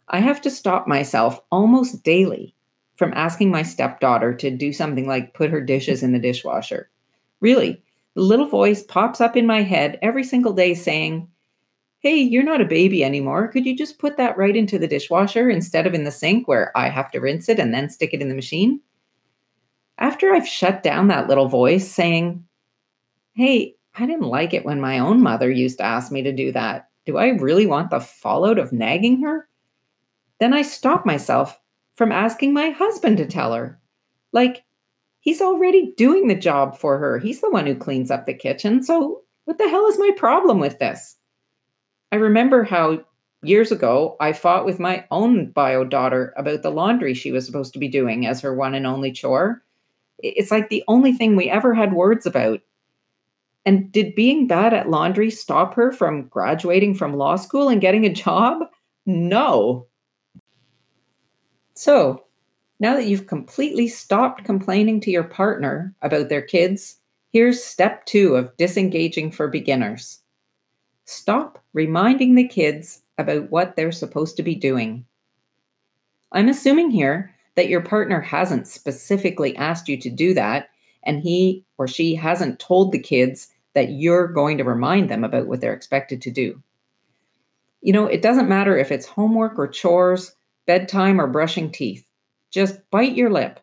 I 0.07 0.19
have 0.19 0.39
to 0.43 0.49
stop 0.49 0.87
myself 0.87 1.41
almost 1.51 2.03
daily 2.03 2.55
from 2.95 3.11
asking 3.15 3.51
my 3.51 3.63
stepdaughter 3.63 4.33
to 4.35 4.49
do 4.49 4.71
something 4.71 5.05
like 5.05 5.33
put 5.33 5.49
her 5.49 5.59
dishes 5.59 6.03
in 6.03 6.13
the 6.13 6.19
dishwasher. 6.19 6.89
Really, 7.45 7.79
the 8.15 8.23
little 8.23 8.47
voice 8.47 8.81
pops 8.81 9.21
up 9.21 9.37
in 9.37 9.45
my 9.45 9.61
head 9.61 9.99
every 10.01 10.23
single 10.23 10.51
day 10.51 10.73
saying, 10.73 11.27
Hey, 11.99 12.15
you're 12.15 12.41
not 12.41 12.59
a 12.59 12.65
baby 12.65 13.03
anymore. 13.03 13.49
Could 13.49 13.67
you 13.67 13.77
just 13.77 13.99
put 13.99 14.17
that 14.17 14.35
right 14.35 14.55
into 14.55 14.79
the 14.79 14.87
dishwasher 14.87 15.47
instead 15.47 15.85
of 15.85 15.93
in 15.93 16.05
the 16.05 16.11
sink 16.11 16.47
where 16.47 16.75
I 16.75 16.89
have 16.89 17.11
to 17.11 17.19
rinse 17.19 17.47
it 17.47 17.59
and 17.59 17.71
then 17.71 17.87
stick 17.91 18.15
it 18.15 18.21
in 18.23 18.29
the 18.29 18.33
machine? 18.33 18.81
After 19.99 20.33
I've 20.33 20.47
shut 20.47 20.81
down 20.81 21.07
that 21.09 21.27
little 21.27 21.47
voice 21.47 21.87
saying, 21.87 22.43
Hey, 23.35 23.75
I 23.93 24.07
didn't 24.07 24.23
like 24.23 24.55
it 24.55 24.65
when 24.65 24.81
my 24.81 24.97
own 24.97 25.21
mother 25.21 25.51
used 25.51 25.77
to 25.77 25.85
ask 25.85 26.11
me 26.11 26.23
to 26.23 26.31
do 26.31 26.51
that. 26.53 26.89
Do 27.05 27.17
I 27.17 27.27
really 27.27 27.67
want 27.67 27.91
the 27.91 27.99
fallout 27.99 28.57
of 28.57 28.73
nagging 28.73 29.21
her? 29.21 29.47
Then 30.39 30.51
I 30.51 30.63
stop 30.63 31.05
myself 31.05 31.59
from 31.93 32.11
asking 32.11 32.53
my 32.53 32.71
husband 32.71 33.17
to 33.17 33.27
tell 33.27 33.53
her. 33.53 33.79
Like, 34.31 34.64
he's 35.25 35.41
already 35.41 35.91
doing 35.97 36.27
the 36.27 36.35
job 36.35 36.77
for 36.77 36.97
her. 36.97 37.19
He's 37.19 37.41
the 37.41 37.49
one 37.49 37.65
who 37.65 37.75
cleans 37.75 38.09
up 38.09 38.25
the 38.25 38.33
kitchen. 38.33 38.81
So, 38.81 39.21
what 39.43 39.57
the 39.57 39.69
hell 39.69 39.85
is 39.87 39.99
my 39.99 40.11
problem 40.15 40.59
with 40.59 40.79
this? 40.79 41.17
I 42.11 42.15
remember 42.15 42.63
how 42.63 43.03
years 43.43 43.71
ago 43.71 44.15
I 44.19 44.31
fought 44.33 44.65
with 44.65 44.79
my 44.79 45.05
own 45.11 45.51
bio 45.51 45.83
daughter 45.83 46.33
about 46.37 46.61
the 46.61 46.71
laundry 46.71 47.13
she 47.13 47.31
was 47.31 47.45
supposed 47.45 47.73
to 47.73 47.79
be 47.79 47.87
doing 47.87 48.25
as 48.25 48.39
her 48.41 48.55
one 48.55 48.73
and 48.73 48.87
only 48.87 49.11
chore. 49.11 49.63
It's 50.19 50.51
like 50.51 50.69
the 50.69 50.83
only 50.87 51.11
thing 51.11 51.35
we 51.35 51.49
ever 51.49 51.73
had 51.73 51.93
words 51.93 52.25
about. 52.25 52.61
And 53.65 53.91
did 53.91 54.15
being 54.15 54.47
bad 54.47 54.73
at 54.73 54.89
laundry 54.89 55.31
stop 55.31 55.73
her 55.73 55.91
from 55.91 56.27
graduating 56.27 56.93
from 56.93 57.15
law 57.15 57.35
school 57.35 57.67
and 57.67 57.81
getting 57.81 58.05
a 58.05 58.13
job? 58.13 58.59
No. 59.05 59.87
So, 61.73 62.25
now 62.79 62.95
that 62.95 63.07
you've 63.07 63.27
completely 63.27 63.87
stopped 63.87 64.43
complaining 64.43 64.99
to 65.01 65.11
your 65.11 65.23
partner 65.23 65.93
about 66.01 66.29
their 66.29 66.41
kids, 66.41 66.97
here's 67.31 67.63
step 67.63 68.05
two 68.05 68.35
of 68.35 68.55
disengaging 68.57 69.31
for 69.31 69.47
beginners. 69.47 70.19
Stop 71.05 71.63
reminding 71.73 72.35
the 72.35 72.47
kids 72.47 73.01
about 73.17 73.49
what 73.49 73.75
they're 73.75 73.91
supposed 73.91 74.35
to 74.37 74.43
be 74.43 74.55
doing. 74.55 75.05
I'm 76.31 76.49
assuming 76.49 76.91
here 76.91 77.33
that 77.55 77.69
your 77.69 77.81
partner 77.81 78.19
hasn't 78.19 78.67
specifically 78.67 79.55
asked 79.55 79.87
you 79.87 79.97
to 79.97 80.09
do 80.09 80.33
that, 80.33 80.69
and 81.03 81.21
he 81.21 81.63
or 81.77 81.87
she 81.87 82.15
hasn't 82.15 82.59
told 82.59 82.91
the 82.91 82.99
kids 82.99 83.49
that 83.73 83.91
you're 83.91 84.27
going 84.27 84.57
to 84.57 84.63
remind 84.63 85.09
them 85.09 85.23
about 85.23 85.47
what 85.47 85.61
they're 85.61 85.73
expected 85.73 86.21
to 86.23 86.31
do. 86.31 86.61
You 87.81 87.93
know, 87.93 88.07
it 88.07 88.21
doesn't 88.21 88.49
matter 88.49 88.75
if 88.77 88.91
it's 88.91 89.05
homework 89.05 89.59
or 89.59 89.67
chores 89.67 90.35
bedtime, 90.65 91.21
or 91.21 91.27
brushing 91.27 91.71
teeth. 91.71 92.04
Just 92.55 92.89
bite 92.89 93.17
your 93.17 93.29
lip. 93.29 93.59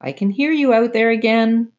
I 0.00 0.12
can 0.12 0.30
hear 0.30 0.52
you 0.52 0.72
out 0.72 0.92
there 0.92 1.10
again. 1.10 1.72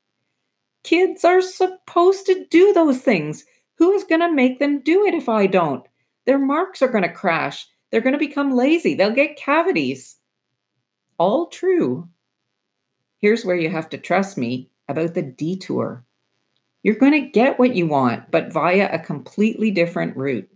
Kids 0.84 1.24
are 1.24 1.40
supposed 1.40 2.26
to 2.26 2.46
do 2.52 2.74
those 2.74 3.00
things. 3.00 3.46
Who 3.78 3.94
is 3.94 4.04
going 4.04 4.20
to 4.20 4.30
make 4.30 4.60
them 4.60 4.82
do 4.82 5.06
it 5.06 5.14
if 5.14 5.30
I 5.30 5.48
don't? 5.48 5.88
Their 6.26 6.38
marks 6.38 6.82
are 6.82 6.90
going 6.90 7.06
to 7.06 7.14
crash. 7.14 7.66
They're 7.92 8.02
going 8.02 8.12
to 8.12 8.20
become 8.20 8.52
lazy. 8.52 8.94
They'll 8.94 9.16
get 9.16 9.38
cavities. 9.38 10.18
All 11.18 11.48
true. 11.48 12.10
Here's 13.20 13.46
where 13.46 13.56
you 13.56 13.70
have 13.70 13.88
to 13.92 13.98
trust 13.98 14.38
me 14.38 14.70
about 14.90 15.14
the 15.14 15.22
detour. 15.22 16.04
You're 16.84 16.96
going 16.96 17.14
to 17.14 17.32
get 17.32 17.58
what 17.58 17.74
you 17.74 17.88
want, 17.88 18.32
but 18.32 18.52
via 18.52 18.90
a 18.92 19.00
completely 19.00 19.72
different 19.72 20.18
route. 20.18 20.50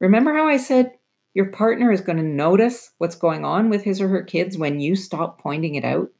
Remember 0.00 0.34
how 0.34 0.48
I 0.48 0.56
said 0.56 0.94
your 1.34 1.46
partner 1.46 1.92
is 1.92 2.00
going 2.00 2.18
to 2.18 2.24
notice 2.24 2.90
what's 2.98 3.14
going 3.14 3.44
on 3.44 3.70
with 3.70 3.84
his 3.84 4.00
or 4.00 4.08
her 4.08 4.22
kids 4.22 4.58
when 4.58 4.80
you 4.80 4.96
stop 4.96 5.40
pointing 5.40 5.76
it 5.76 5.84
out. 5.84 6.10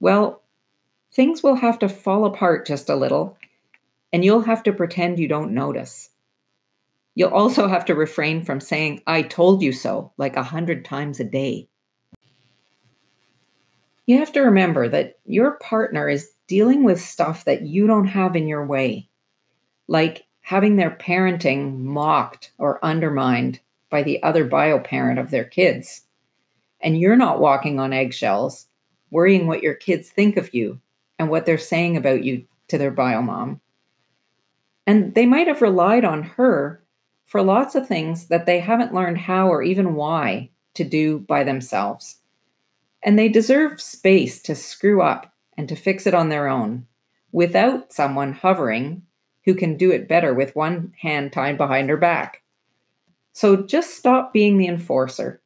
Well, 0.00 0.42
things 1.12 1.42
will 1.42 1.56
have 1.56 1.78
to 1.80 1.88
fall 1.88 2.24
apart 2.24 2.66
just 2.66 2.88
a 2.88 2.96
little, 2.96 3.38
and 4.12 4.24
you'll 4.24 4.42
have 4.42 4.62
to 4.64 4.72
pretend 4.72 5.18
you 5.18 5.28
don't 5.28 5.52
notice. 5.52 6.10
You'll 7.14 7.30
also 7.30 7.68
have 7.68 7.84
to 7.86 7.94
refrain 7.94 8.42
from 8.42 8.60
saying, 8.60 9.02
I 9.06 9.22
told 9.22 9.62
you 9.62 9.72
so, 9.72 10.12
like 10.16 10.36
a 10.36 10.42
hundred 10.42 10.84
times 10.84 11.20
a 11.20 11.24
day. 11.24 11.68
You 14.06 14.18
have 14.18 14.32
to 14.32 14.40
remember 14.40 14.88
that 14.88 15.18
your 15.24 15.52
partner 15.58 16.08
is 16.08 16.32
dealing 16.48 16.82
with 16.82 17.00
stuff 17.00 17.44
that 17.44 17.62
you 17.62 17.86
don't 17.86 18.08
have 18.08 18.34
in 18.34 18.48
your 18.48 18.66
way, 18.66 19.08
like 19.86 20.24
having 20.40 20.74
their 20.74 20.90
parenting 20.90 21.78
mocked 21.78 22.50
or 22.58 22.84
undermined 22.84 23.60
by 23.90 24.02
the 24.02 24.22
other 24.22 24.44
bio 24.44 24.78
parent 24.78 25.18
of 25.18 25.30
their 25.30 25.44
kids. 25.44 26.02
And 26.80 26.98
you're 26.98 27.16
not 27.16 27.40
walking 27.40 27.78
on 27.78 27.92
eggshells, 27.92 28.66
worrying 29.10 29.46
what 29.46 29.62
your 29.62 29.74
kids 29.74 30.08
think 30.08 30.36
of 30.36 30.54
you 30.54 30.80
and 31.18 31.28
what 31.28 31.44
they're 31.44 31.58
saying 31.58 31.96
about 31.96 32.24
you 32.24 32.46
to 32.68 32.78
their 32.78 32.90
bio 32.90 33.20
mom. 33.20 33.60
And 34.86 35.14
they 35.14 35.26
might 35.26 35.46
have 35.46 35.60
relied 35.60 36.04
on 36.04 36.22
her 36.22 36.82
for 37.26 37.42
lots 37.42 37.74
of 37.74 37.86
things 37.86 38.26
that 38.26 38.46
they 38.46 38.60
haven't 38.60 38.94
learned 38.94 39.18
how 39.18 39.48
or 39.48 39.62
even 39.62 39.94
why 39.94 40.50
to 40.74 40.84
do 40.84 41.18
by 41.18 41.44
themselves. 41.44 42.16
And 43.02 43.18
they 43.18 43.28
deserve 43.28 43.80
space 43.80 44.42
to 44.42 44.54
screw 44.54 45.02
up 45.02 45.32
and 45.56 45.68
to 45.68 45.76
fix 45.76 46.06
it 46.06 46.14
on 46.14 46.28
their 46.28 46.48
own 46.48 46.86
without 47.32 47.92
someone 47.92 48.32
hovering 48.32 49.02
who 49.44 49.54
can 49.54 49.76
do 49.76 49.90
it 49.90 50.08
better 50.08 50.34
with 50.34 50.56
one 50.56 50.92
hand 51.00 51.32
tied 51.32 51.56
behind 51.56 51.88
her 51.88 51.96
back. 51.96 52.39
So 53.32 53.56
just 53.56 53.96
stop 53.96 54.32
being 54.32 54.58
the 54.58 54.66
enforcer. 54.66 55.40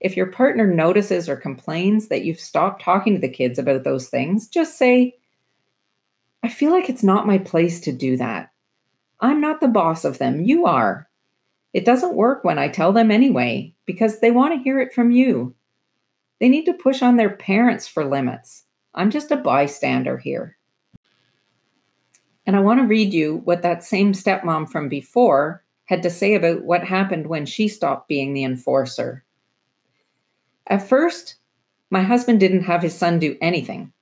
If 0.00 0.16
your 0.16 0.26
partner 0.26 0.66
notices 0.66 1.28
or 1.28 1.36
complains 1.36 2.08
that 2.08 2.24
you've 2.24 2.40
stopped 2.40 2.82
talking 2.82 3.14
to 3.14 3.20
the 3.20 3.28
kids 3.28 3.58
about 3.58 3.84
those 3.84 4.08
things, 4.08 4.48
just 4.48 4.76
say, 4.76 5.14
I 6.42 6.48
feel 6.48 6.72
like 6.72 6.88
it's 6.88 7.04
not 7.04 7.26
my 7.26 7.38
place 7.38 7.80
to 7.82 7.92
do 7.92 8.16
that. 8.16 8.50
I'm 9.20 9.40
not 9.40 9.60
the 9.60 9.68
boss 9.68 10.04
of 10.04 10.18
them, 10.18 10.42
you 10.42 10.66
are. 10.66 11.08
It 11.72 11.84
doesn't 11.84 12.16
work 12.16 12.42
when 12.42 12.58
I 12.58 12.68
tell 12.68 12.92
them 12.92 13.10
anyway, 13.10 13.74
because 13.86 14.18
they 14.18 14.32
want 14.32 14.54
to 14.54 14.62
hear 14.62 14.80
it 14.80 14.92
from 14.92 15.12
you. 15.12 15.54
They 16.40 16.48
need 16.48 16.64
to 16.64 16.74
push 16.74 17.02
on 17.02 17.16
their 17.16 17.30
parents 17.30 17.86
for 17.86 18.04
limits. 18.04 18.64
I'm 18.94 19.10
just 19.10 19.30
a 19.30 19.36
bystander 19.36 20.18
here. 20.18 20.58
And 22.44 22.56
I 22.56 22.60
want 22.60 22.80
to 22.80 22.86
read 22.86 23.14
you 23.14 23.36
what 23.44 23.62
that 23.62 23.84
same 23.84 24.12
stepmom 24.12 24.68
from 24.68 24.88
before 24.88 25.62
had 25.86 26.02
to 26.02 26.10
say 26.10 26.34
about 26.34 26.62
what 26.62 26.84
happened 26.84 27.26
when 27.26 27.46
she 27.46 27.68
stopped 27.68 28.08
being 28.08 28.32
the 28.32 28.44
enforcer. 28.44 29.24
At 30.66 30.88
first, 30.88 31.36
my 31.90 32.02
husband 32.02 32.40
didn't 32.40 32.64
have 32.64 32.82
his 32.82 32.94
son 32.94 33.18
do 33.18 33.36
anything. 33.40 33.92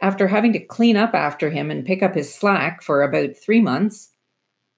After 0.00 0.26
having 0.26 0.52
to 0.54 0.58
clean 0.58 0.96
up 0.96 1.14
after 1.14 1.50
him 1.50 1.70
and 1.70 1.84
pick 1.84 2.02
up 2.02 2.14
his 2.14 2.34
slack 2.34 2.82
for 2.82 3.02
about 3.02 3.36
three 3.36 3.60
months, 3.60 4.10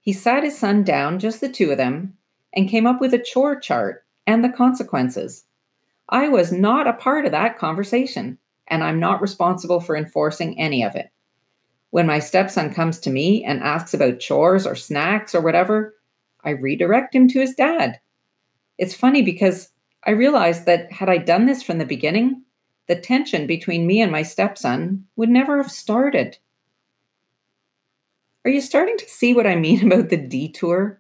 he 0.01 0.13
sat 0.13 0.43
his 0.43 0.59
son 0.59 0.83
down, 0.83 1.21
just 1.21 1.41
the 1.41 1.49
two 1.49 1.71
of 1.71 1.79
them, 1.79 2.19
and 2.55 2.69
came 2.69 2.87
up 2.87 3.01
with 3.01 3.15
a 3.15 3.19
chore 3.19 3.59
chart 3.59 4.05
and 4.27 4.45
the 4.45 4.49
consequences. 4.49 5.45
I 6.09 6.29
was 6.29 6.53
not 6.53 6.89
a 6.89 6.93
part 6.93 7.25
of 7.25 7.33
that 7.33 7.57
conversation, 7.57 8.37
and 8.67 8.83
I'm 8.83 8.99
not 8.99 9.23
responsible 9.23 9.81
for 9.81 9.97
enforcing 9.97 10.59
any 10.59 10.85
of 10.85 10.97
it. 10.97 11.11
When 11.93 12.07
my 12.07 12.21
stepson 12.21 12.73
comes 12.73 12.99
to 13.01 13.11
me 13.11 13.45
and 13.45 13.63
asks 13.63 13.93
about 13.93 14.19
chores 14.19 14.67
or 14.67 14.75
snacks 14.75 15.35
or 15.35 15.43
whatever, 15.43 15.95
I 16.43 16.51
redirect 16.51 17.15
him 17.15 17.29
to 17.29 17.41
his 17.41 17.55
dad. 17.55 18.01
It's 18.79 18.95
funny 18.95 19.21
because 19.21 19.69
I 20.05 20.13
realized 20.13 20.65
that 20.65 20.91
had 20.91 21.11
I 21.11 21.19
done 21.19 21.45
this 21.45 21.63
from 21.63 21.77
the 21.77 21.85
beginning, 21.85 22.45
the 22.89 22.97
tension 22.97 23.47
between 23.47 23.87
me 23.87 24.01
and 24.01 24.11
my 24.11 24.23
stepson 24.23 25.07
would 25.17 25.29
never 25.29 25.59
have 25.59 25.71
started. 25.71 26.39
Are 28.47 28.51
you 28.51 28.63
starting 28.63 28.97
to 28.97 29.09
see 29.11 29.35
what 29.35 29.47
I 29.47 29.55
mean 29.55 29.87
about 29.93 30.09
the 30.09 30.17
detour? 30.17 30.99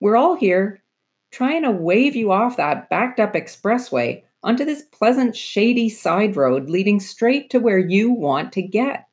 We're 0.00 0.16
all 0.16 0.34
here 0.34 0.82
trying 1.30 1.62
to 1.62 1.70
wave 1.70 2.16
you 2.16 2.32
off 2.32 2.56
that 2.56 2.90
backed 2.90 3.20
up 3.20 3.34
expressway 3.34 4.24
onto 4.42 4.64
this 4.64 4.82
pleasant, 4.82 5.36
shady 5.36 5.88
side 5.88 6.34
road 6.34 6.68
leading 6.68 6.98
straight 6.98 7.48
to 7.50 7.60
where 7.60 7.78
you 7.78 8.10
want 8.10 8.52
to 8.54 8.62
get. 8.62 9.06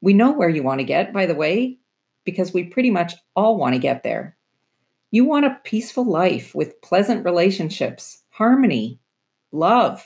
We 0.00 0.14
know 0.14 0.32
where 0.32 0.48
you 0.48 0.62
want 0.62 0.80
to 0.80 0.84
get, 0.84 1.12
by 1.12 1.26
the 1.26 1.34
way, 1.34 1.78
because 2.24 2.52
we 2.52 2.64
pretty 2.64 2.90
much 2.90 3.14
all 3.36 3.56
want 3.56 3.74
to 3.74 3.78
get 3.78 4.02
there. 4.02 4.36
You 5.10 5.24
want 5.24 5.46
a 5.46 5.58
peaceful 5.64 6.04
life 6.04 6.54
with 6.54 6.80
pleasant 6.82 7.24
relationships, 7.24 8.22
harmony, 8.30 9.00
love. 9.52 10.04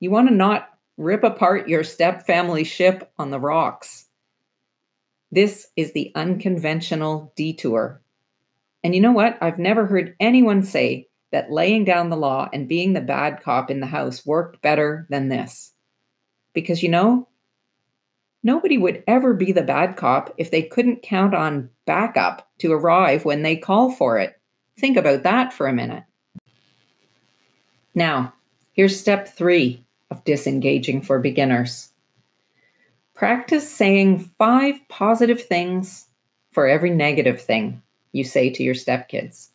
You 0.00 0.10
want 0.10 0.28
to 0.28 0.34
not 0.34 0.68
rip 0.96 1.24
apart 1.24 1.68
your 1.68 1.82
step 1.82 2.26
family 2.26 2.64
ship 2.64 3.10
on 3.18 3.30
the 3.30 3.40
rocks. 3.40 4.06
This 5.32 5.68
is 5.76 5.92
the 5.92 6.12
unconventional 6.14 7.32
detour. 7.36 8.02
And 8.84 8.94
you 8.94 9.00
know 9.00 9.12
what? 9.12 9.38
I've 9.40 9.58
never 9.58 9.86
heard 9.86 10.14
anyone 10.20 10.62
say 10.62 11.08
that 11.32 11.50
laying 11.50 11.84
down 11.84 12.10
the 12.10 12.16
law 12.16 12.48
and 12.52 12.68
being 12.68 12.92
the 12.92 13.00
bad 13.00 13.42
cop 13.42 13.70
in 13.70 13.80
the 13.80 13.86
house 13.86 14.26
worked 14.26 14.60
better 14.60 15.06
than 15.08 15.28
this. 15.28 15.72
Because 16.52 16.82
you 16.82 16.88
know, 16.88 17.28
nobody 18.42 18.78
would 18.78 19.02
ever 19.06 19.34
be 19.34 19.52
the 19.52 19.62
bad 19.62 19.96
cop 19.96 20.34
if 20.36 20.50
they 20.50 20.62
couldn't 20.62 21.02
count 21.02 21.34
on 21.34 21.70
backup 21.86 22.48
to 22.58 22.72
arrive 22.72 23.24
when 23.24 23.42
they 23.42 23.56
call 23.56 23.90
for 23.90 24.18
it. 24.18 24.40
Think 24.78 24.96
about 24.96 25.22
that 25.24 25.52
for 25.52 25.66
a 25.66 25.72
minute. 25.72 26.04
Now, 27.94 28.34
here's 28.72 28.98
step 28.98 29.28
three 29.28 29.84
of 30.10 30.24
disengaging 30.24 31.02
for 31.02 31.18
beginners. 31.18 31.90
Practice 33.14 33.70
saying 33.70 34.30
five 34.38 34.76
positive 34.88 35.42
things 35.42 36.06
for 36.52 36.66
every 36.66 36.90
negative 36.90 37.42
thing 37.42 37.82
you 38.12 38.24
say 38.24 38.50
to 38.50 38.62
your 38.62 38.74
stepkids. 38.74 39.48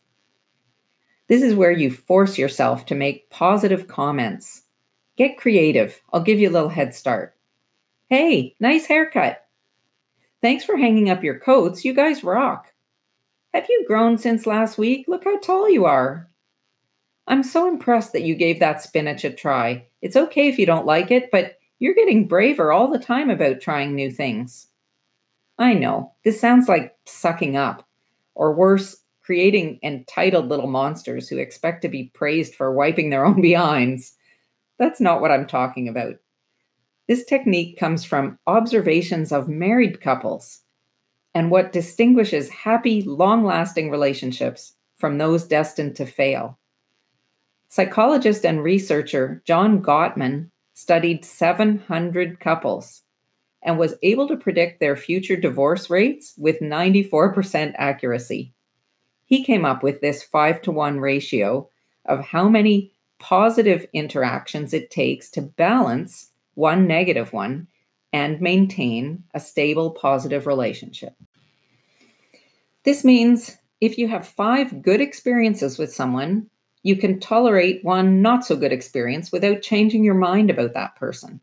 This 1.27 1.41
is 1.41 1.55
where 1.55 1.71
you 1.71 1.89
force 1.89 2.37
yourself 2.37 2.85
to 2.85 2.95
make 2.95 3.29
positive 3.31 3.87
comments. 3.87 4.61
Get 5.17 5.37
creative. 5.37 6.01
I'll 6.13 6.21
give 6.21 6.39
you 6.39 6.49
a 6.49 6.51
little 6.51 6.69
head 6.69 6.93
start. 6.93 7.34
Hey, 8.07 8.55
nice 8.59 8.85
haircut. 8.85 9.45
Thanks 10.41 10.63
for 10.63 10.77
hanging 10.77 11.09
up 11.09 11.24
your 11.24 11.39
coats. 11.39 11.83
You 11.83 11.93
guys 11.93 12.24
rock. 12.24 12.71
Have 13.53 13.65
you 13.67 13.85
grown 13.88 14.17
since 14.19 14.45
last 14.45 14.77
week? 14.77 15.05
Look 15.07 15.24
how 15.24 15.39
tall 15.39 15.69
you 15.69 15.85
are. 15.85 16.29
I'm 17.27 17.41
so 17.41 17.67
impressed 17.67 18.13
that 18.13 18.21
you 18.24 18.35
gave 18.35 18.59
that 18.59 18.83
spinach 18.83 19.24
a 19.24 19.31
try. 19.31 19.88
It's 20.03 20.15
okay 20.15 20.47
if 20.47 20.59
you 20.59 20.67
don't 20.67 20.85
like 20.85 21.09
it, 21.09 21.31
but 21.31 21.57
you're 21.79 21.95
getting 21.95 22.27
braver 22.27 22.71
all 22.71 22.91
the 22.91 23.00
time 23.00 23.31
about 23.31 23.59
trying 23.59 23.95
new 23.95 24.12
things. 24.12 24.67
I 25.57 25.74
know, 25.74 26.13
this 26.24 26.39
sounds 26.39 26.67
like 26.67 26.95
sucking 27.05 27.57
up, 27.57 27.88
or 28.35 28.53
worse, 28.53 28.97
creating 29.24 29.79
entitled 29.81 30.47
little 30.47 30.67
monsters 30.67 31.27
who 31.27 31.38
expect 31.38 31.81
to 31.81 31.89
be 31.89 32.12
praised 32.13 32.53
for 32.53 32.71
wiping 32.71 33.09
their 33.09 33.25
own 33.25 33.41
behinds. 33.41 34.13
That's 34.77 35.01
not 35.01 35.21
what 35.21 35.31
I'm 35.31 35.47
talking 35.47 35.88
about. 35.88 36.15
This 37.07 37.24
technique 37.24 37.77
comes 37.77 38.03
from 38.03 38.39
observations 38.47 39.31
of 39.31 39.47
married 39.47 40.01
couples 40.01 40.62
and 41.35 41.51
what 41.51 41.71
distinguishes 41.71 42.50
happy, 42.50 43.01
long 43.03 43.43
lasting 43.43 43.91
relationships 43.91 44.74
from 44.95 45.17
those 45.17 45.43
destined 45.43 45.95
to 45.97 46.05
fail. 46.05 46.57
Psychologist 47.67 48.45
and 48.45 48.63
researcher 48.63 49.43
John 49.45 49.83
Gottman 49.83 50.50
studied 50.74 51.25
700 51.25 52.39
couples 52.39 53.03
and 53.62 53.77
was 53.77 53.95
able 54.01 54.27
to 54.27 54.38
predict 54.38 54.79
their 54.79 54.95
future 54.95 55.35
divorce 55.35 55.89
rates 55.89 56.33
with 56.38 56.59
94% 56.59 57.74
accuracy. 57.77 58.53
He 59.25 59.43
came 59.43 59.65
up 59.65 59.83
with 59.83 60.01
this 60.01 60.24
5 60.24 60.62
to 60.63 60.71
1 60.71 61.00
ratio 61.00 61.69
of 62.05 62.21
how 62.24 62.47
many 62.47 62.91
positive 63.19 63.88
interactions 63.91 64.74
it 64.74 64.91
takes 64.91 65.29
to 65.31 65.41
balance 65.41 66.31
one 66.55 66.88
negative 66.88 67.31
one 67.31 67.67
and 68.12 68.41
maintain 68.41 69.24
a 69.33 69.39
stable 69.39 69.91
positive 69.91 70.47
relationship. 70.47 71.13
This 72.83 73.03
means 73.03 73.57
if 73.81 73.97
you 73.97 74.07
have 74.07 74.27
five 74.27 74.81
good 74.81 75.01
experiences 75.01 75.77
with 75.77 75.93
someone, 75.93 76.50
you 76.83 76.95
can 76.95 77.19
tolerate 77.19 77.83
one 77.83 78.21
not 78.21 78.45
so 78.45 78.55
good 78.55 78.71
experience 78.71 79.31
without 79.31 79.62
changing 79.62 80.03
your 80.03 80.15
mind 80.15 80.50
about 80.50 80.74
that 80.74 80.96
person. 80.96 81.41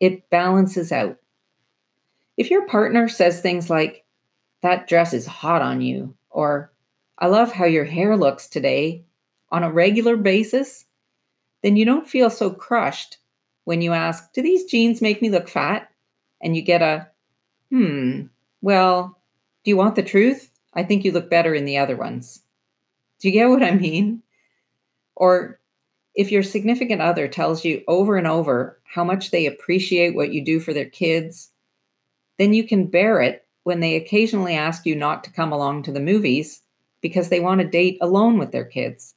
It 0.00 0.30
balances 0.30 0.92
out. 0.92 1.18
If 2.36 2.50
your 2.50 2.66
partner 2.66 3.08
says 3.08 3.40
things 3.40 3.68
like, 3.70 4.04
that 4.62 4.88
dress 4.88 5.12
is 5.12 5.26
hot 5.26 5.62
on 5.62 5.82
you, 5.82 6.16
or 6.30 6.72
I 7.18 7.26
love 7.26 7.52
how 7.52 7.66
your 7.66 7.84
hair 7.84 8.16
looks 8.16 8.48
today 8.48 9.04
on 9.50 9.62
a 9.62 9.70
regular 9.70 10.16
basis, 10.16 10.86
then 11.62 11.76
you 11.76 11.84
don't 11.84 12.08
feel 12.08 12.30
so 12.30 12.50
crushed 12.50 13.18
when 13.64 13.82
you 13.82 13.92
ask, 13.92 14.32
Do 14.32 14.42
these 14.42 14.64
jeans 14.64 15.02
make 15.02 15.20
me 15.20 15.30
look 15.30 15.48
fat? 15.48 15.90
And 16.42 16.54
you 16.56 16.62
get 16.62 16.82
a, 16.82 17.08
Hmm, 17.70 18.26
well, 18.62 19.18
do 19.64 19.70
you 19.70 19.76
want 19.76 19.96
the 19.96 20.02
truth? 20.02 20.50
I 20.74 20.82
think 20.82 21.04
you 21.04 21.12
look 21.12 21.30
better 21.30 21.54
in 21.54 21.64
the 21.64 21.78
other 21.78 21.96
ones. 21.96 22.42
Do 23.20 23.28
you 23.28 23.32
get 23.32 23.48
what 23.48 23.62
I 23.62 23.72
mean? 23.72 24.22
Or 25.16 25.58
if 26.14 26.30
your 26.30 26.42
significant 26.42 27.00
other 27.00 27.26
tells 27.26 27.64
you 27.64 27.82
over 27.88 28.16
and 28.16 28.26
over 28.26 28.80
how 28.84 29.04
much 29.04 29.30
they 29.30 29.46
appreciate 29.46 30.14
what 30.14 30.32
you 30.32 30.44
do 30.44 30.60
for 30.60 30.72
their 30.72 30.88
kids, 30.88 31.50
then 32.38 32.52
you 32.52 32.64
can 32.64 32.86
bear 32.86 33.20
it 33.20 33.46
when 33.64 33.80
they 33.80 33.96
occasionally 33.96 34.54
ask 34.54 34.86
you 34.86 34.94
not 34.94 35.24
to 35.24 35.32
come 35.32 35.52
along 35.52 35.82
to 35.82 35.92
the 35.92 36.00
movies 36.00 36.62
because 37.00 37.28
they 37.28 37.40
want 37.40 37.60
to 37.60 37.66
date 37.66 37.98
alone 38.00 38.38
with 38.38 38.52
their 38.52 38.64
kids. 38.64 39.13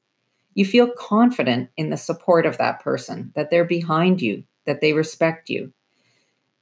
You 0.57 0.65
feel 0.65 0.89
confident 0.89 1.69
in 1.77 1.91
the 1.91 1.97
support 1.97 2.47
of 2.47 2.57
that 2.57 2.79
person, 2.79 3.31
that 3.35 3.51
they're 3.51 3.63
behind 3.63 4.23
you, 4.23 4.43
that 4.65 4.81
they 4.81 4.91
respect 4.91 5.51
you. 5.51 5.71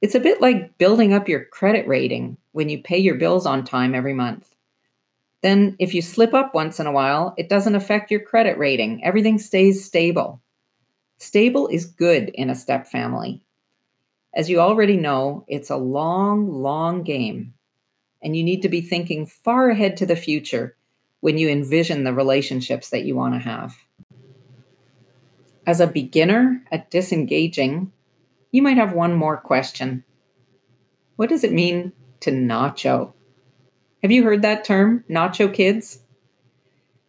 It's 0.02 0.14
a 0.14 0.20
bit 0.20 0.42
like 0.42 0.76
building 0.76 1.14
up 1.14 1.30
your 1.30 1.46
credit 1.46 1.88
rating 1.88 2.36
when 2.52 2.68
you 2.68 2.82
pay 2.82 2.98
your 2.98 3.14
bills 3.14 3.46
on 3.46 3.64
time 3.64 3.94
every 3.94 4.12
month. 4.12 4.54
Then, 5.40 5.76
if 5.78 5.94
you 5.94 6.02
slip 6.02 6.34
up 6.34 6.54
once 6.54 6.78
in 6.78 6.86
a 6.86 6.92
while, 6.92 7.32
it 7.38 7.48
doesn't 7.48 7.74
affect 7.74 8.10
your 8.10 8.20
credit 8.20 8.58
rating. 8.58 9.02
Everything 9.02 9.38
stays 9.38 9.82
stable. 9.82 10.42
Stable 11.16 11.66
is 11.68 11.86
good 11.86 12.28
in 12.34 12.50
a 12.50 12.54
step 12.54 12.86
family. 12.86 13.40
As 14.34 14.50
you 14.50 14.60
already 14.60 14.98
know, 14.98 15.46
it's 15.48 15.70
a 15.70 15.76
long, 15.76 16.52
long 16.52 17.02
game, 17.02 17.54
and 18.22 18.36
you 18.36 18.44
need 18.44 18.60
to 18.60 18.68
be 18.68 18.82
thinking 18.82 19.24
far 19.24 19.70
ahead 19.70 19.96
to 19.96 20.04
the 20.04 20.16
future 20.16 20.76
when 21.20 21.38
you 21.38 21.48
envision 21.48 22.04
the 22.04 22.12
relationships 22.12 22.90
that 22.90 23.06
you 23.06 23.16
want 23.16 23.32
to 23.32 23.40
have. 23.40 23.74
As 25.66 25.80
a 25.80 25.88
beginner 25.88 26.62
at 26.70 26.92
disengaging, 26.92 27.90
you 28.52 28.62
might 28.62 28.76
have 28.76 28.92
one 28.92 29.14
more 29.14 29.36
question. 29.36 30.04
What 31.16 31.28
does 31.28 31.42
it 31.42 31.52
mean 31.52 31.92
to 32.20 32.30
nacho? 32.30 33.14
Have 34.00 34.12
you 34.12 34.22
heard 34.22 34.42
that 34.42 34.64
term, 34.64 35.04
nacho 35.10 35.52
kids? 35.52 36.04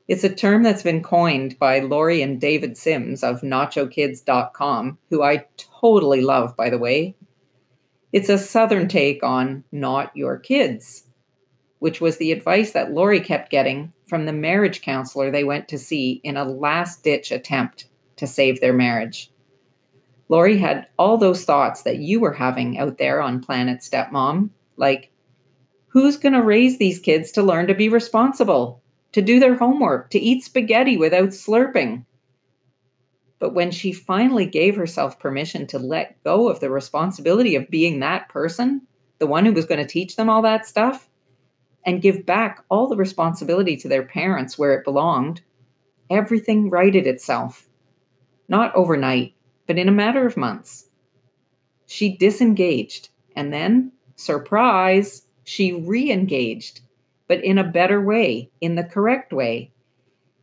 It's 0.07 0.23
a 0.23 0.33
term 0.33 0.63
that's 0.63 0.81
been 0.81 1.03
coined 1.03 1.59
by 1.59 1.79
Lori 1.79 2.23
and 2.23 2.41
David 2.41 2.77
Sims 2.77 3.23
of 3.23 3.41
nachokids.com, 3.41 4.97
who 5.11 5.21
I 5.21 5.45
totally 5.57 6.21
love, 6.21 6.55
by 6.55 6.71
the 6.71 6.79
way. 6.79 7.15
It's 8.11 8.29
a 8.29 8.39
southern 8.39 8.87
take 8.87 9.21
on 9.21 9.65
not 9.71 10.15
your 10.15 10.39
kids, 10.39 11.03
which 11.77 12.01
was 12.01 12.17
the 12.17 12.31
advice 12.31 12.71
that 12.71 12.91
Lori 12.91 13.19
kept 13.19 13.51
getting 13.51 13.93
from 14.07 14.25
the 14.25 14.33
marriage 14.33 14.81
counselor 14.81 15.29
they 15.29 15.43
went 15.43 15.67
to 15.67 15.77
see 15.77 16.21
in 16.23 16.37
a 16.37 16.43
last 16.43 17.03
ditch 17.03 17.31
attempt 17.31 17.85
to 18.17 18.27
save 18.27 18.59
their 18.59 18.73
marriage. 18.73 19.31
Lori 20.29 20.57
had 20.57 20.87
all 20.99 21.17
those 21.17 21.45
thoughts 21.45 21.83
that 21.83 21.99
you 21.99 22.19
were 22.19 22.33
having 22.33 22.77
out 22.77 22.97
there 22.97 23.21
on 23.21 23.41
Planet 23.41 23.79
Stepmom, 23.79 24.49
like, 24.75 25.11
who's 25.87 26.17
going 26.17 26.33
to 26.33 26.43
raise 26.43 26.77
these 26.77 26.99
kids 26.99 27.31
to 27.31 27.41
learn 27.41 27.67
to 27.67 27.73
be 27.73 27.89
responsible, 27.89 28.83
to 29.13 29.21
do 29.21 29.39
their 29.39 29.55
homework, 29.55 30.09
to 30.09 30.19
eat 30.19 30.43
spaghetti 30.43 30.97
without 30.97 31.29
slurping? 31.29 32.05
But 33.39 33.53
when 33.53 33.71
she 33.71 33.93
finally 33.93 34.45
gave 34.45 34.75
herself 34.75 35.19
permission 35.19 35.67
to 35.67 35.79
let 35.79 36.21
go 36.23 36.49
of 36.49 36.59
the 36.59 36.69
responsibility 36.69 37.55
of 37.55 37.69
being 37.69 37.99
that 37.99 38.29
person, 38.29 38.81
the 39.19 39.27
one 39.27 39.45
who 39.45 39.53
was 39.53 39.65
going 39.65 39.79
to 39.79 39.87
teach 39.87 40.15
them 40.15 40.29
all 40.29 40.41
that 40.41 40.65
stuff, 40.65 41.09
and 41.85 42.01
give 42.01 42.25
back 42.25 42.63
all 42.69 42.87
the 42.87 42.97
responsibility 42.97 43.77
to 43.77 43.87
their 43.87 44.03
parents 44.03 44.57
where 44.57 44.73
it 44.73 44.83
belonged, 44.83 45.41
everything 46.09 46.69
righted 46.69 47.07
itself. 47.07 47.66
Not 48.47 48.75
overnight, 48.75 49.33
but 49.65 49.77
in 49.77 49.89
a 49.89 49.93
matter 49.93 50.25
of 50.25 50.37
months. 50.37 50.89
She 51.85 52.17
disengaged, 52.17 53.09
and 53.35 53.53
then, 53.53 53.91
surprise, 54.15 55.23
she 55.43 55.73
re 55.73 56.11
engaged, 56.11 56.81
but 57.27 57.43
in 57.43 57.57
a 57.57 57.63
better 57.63 58.01
way, 58.01 58.49
in 58.61 58.75
the 58.75 58.83
correct 58.83 59.31
way, 59.33 59.71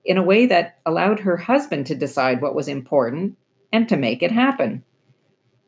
in 0.04 0.18
a 0.18 0.22
way 0.22 0.46
that 0.46 0.78
allowed 0.84 1.20
her 1.20 1.36
husband 1.36 1.86
to 1.86 1.94
decide 1.94 2.40
what 2.40 2.54
was 2.54 2.68
important 2.68 3.36
and 3.72 3.88
to 3.88 3.96
make 3.96 4.22
it 4.22 4.32
happen, 4.32 4.84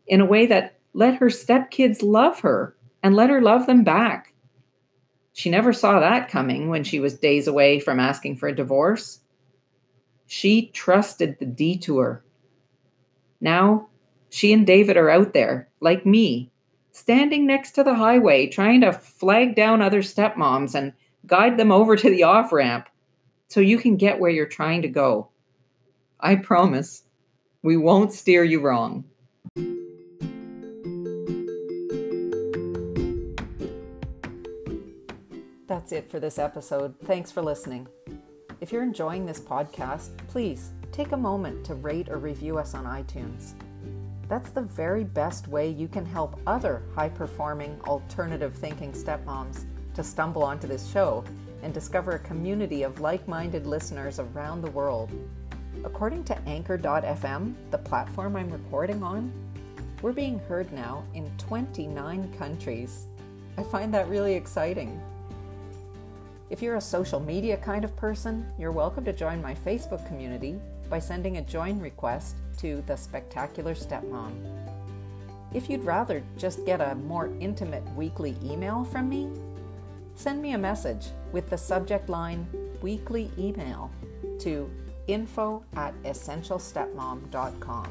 in 0.07 0.21
a 0.21 0.27
way 0.27 0.47
that 0.47 0.79
let 0.93 1.17
her 1.17 1.27
stepkids 1.27 2.03
love 2.03 2.41
her 2.41 2.77
and 3.03 3.15
let 3.15 3.31
her 3.31 3.41
love 3.41 3.67
them 3.67 3.85
back 3.85 4.33
she 5.37 5.51
never 5.51 5.75
saw 5.75 6.01
that 6.01 6.31
coming 6.31 6.71
when 6.71 6.83
she 6.83 6.99
was 6.99 7.19
days 7.19 7.47
away 7.47 7.79
from 7.79 8.01
asking 8.01 8.37
for 8.37 8.49
a 8.49 8.57
divorce. 8.57 9.21
She 10.27 10.69
trusted 10.69 11.39
the 11.39 11.45
detour. 11.45 12.25
Now, 13.41 13.89
she 14.31 14.53
and 14.53 14.67
David 14.67 14.97
are 14.97 15.11
out 15.11 15.33
there, 15.35 15.69
like 15.81 16.05
me, 16.05 16.51
standing 16.93 17.47
next 17.47 17.73
to 17.73 17.85
the 17.85 17.95
highway, 17.95 18.47
trying 18.47 18.81
to 18.81 18.93
flag 18.93 19.55
down 19.55 19.83
other 19.83 20.03
stepmoms 20.03 20.75
and 20.75 20.93
guide 21.27 21.59
them 21.59 21.73
over 21.73 21.97
to 21.97 22.11
the 22.11 22.23
off 22.23 22.53
ramp 22.53 22.89
so 23.49 23.61
you 23.61 23.79
can 23.79 23.97
get 23.97 24.19
where 24.19 24.31
you're 24.31 24.47
trying 24.47 24.83
to 24.83 24.89
go. 24.89 25.29
I 26.21 26.37
promise 26.37 27.03
we 27.63 27.77
won't 27.77 28.13
steer 28.13 28.45
you 28.45 28.61
wrong. 28.61 29.05
That's 35.67 35.93
it 35.93 36.09
for 36.09 36.21
this 36.21 36.39
episode. 36.39 36.95
Thanks 37.05 37.31
for 37.31 37.43
listening. 37.43 37.89
If 38.61 38.73
you're 38.73 38.83
enjoying 38.83 39.27
this 39.27 39.41
podcast, 39.41 40.17
please 40.29 40.73
take 40.97 41.13
a 41.13 41.17
moment 41.17 41.63
to 41.63 41.75
rate 41.75 42.09
or 42.09 42.17
review 42.17 42.57
us 42.57 42.73
on 42.73 42.87
iTunes. 42.87 43.53
That's 44.31 44.49
the 44.49 44.63
very 44.63 45.05
best 45.05 45.47
way 45.47 45.69
you 45.69 45.89
can 45.89 46.07
help 46.07 46.41
other 46.47 46.85
high 46.95 47.11
performing, 47.11 47.79
alternative 47.87 48.55
thinking 48.55 48.93
stepmoms 48.93 49.67
to 49.93 50.03
stumble 50.03 50.43
onto 50.43 50.67
this 50.67 50.91
show 50.91 51.23
and 51.63 51.75
discover 51.75 52.13
a 52.13 52.19
community 52.21 52.83
of 52.83 53.01
like 53.01 53.29
minded 53.29 53.67
listeners 53.67 54.19
around 54.19 54.63
the 54.63 54.71
world. 54.71 55.11
According 55.85 56.25
to 56.25 56.39
Anchor.fm, 56.49 57.55
the 57.71 57.79
platform 57.79 58.35
I'm 58.35 58.51
recording 58.51 59.03
on, 59.03 59.31
we're 60.01 60.13
being 60.13 60.39
heard 60.49 60.73
now 60.73 61.05
in 61.13 61.31
29 61.37 62.33
countries. 62.39 63.05
I 63.59 63.63
find 63.65 63.93
that 63.93 64.09
really 64.09 64.33
exciting. 64.33 64.99
If 66.49 66.63
you're 66.63 66.77
a 66.77 66.81
social 66.81 67.21
media 67.21 67.59
kind 67.59 67.85
of 67.85 67.95
person, 67.97 68.47
you're 68.59 68.73
welcome 68.73 69.05
to 69.05 69.13
join 69.13 69.43
my 69.43 69.55
Facebook 69.55 70.07
community 70.07 70.59
by 70.89 70.99
sending 70.99 71.37
a 71.37 71.43
join 71.43 71.79
request 71.81 72.37
to 72.59 72.83
The 72.87 72.97
Spectacular 72.97 73.75
Stepmom. 73.75 74.33
If 75.53 75.71
you'd 75.71 75.85
rather 75.85 76.23
just 76.37 76.67
get 76.67 76.81
a 76.81 76.95
more 76.95 77.31
intimate 77.41 77.85
weekly 77.95 78.37
email 78.43 78.85
from 78.85 79.09
me, 79.09 79.31
send 80.15 80.43
me 80.43 80.53
a 80.53 80.59
message 80.59 81.07
with 81.33 81.49
the 81.51 81.59
subject 81.59 82.09
line 82.09 82.47
weekly 82.83 83.31
email 83.39 83.91
to 84.41 84.71
info 85.07 85.65
at 85.77 85.95
essentialstepmom.com. 86.03 87.87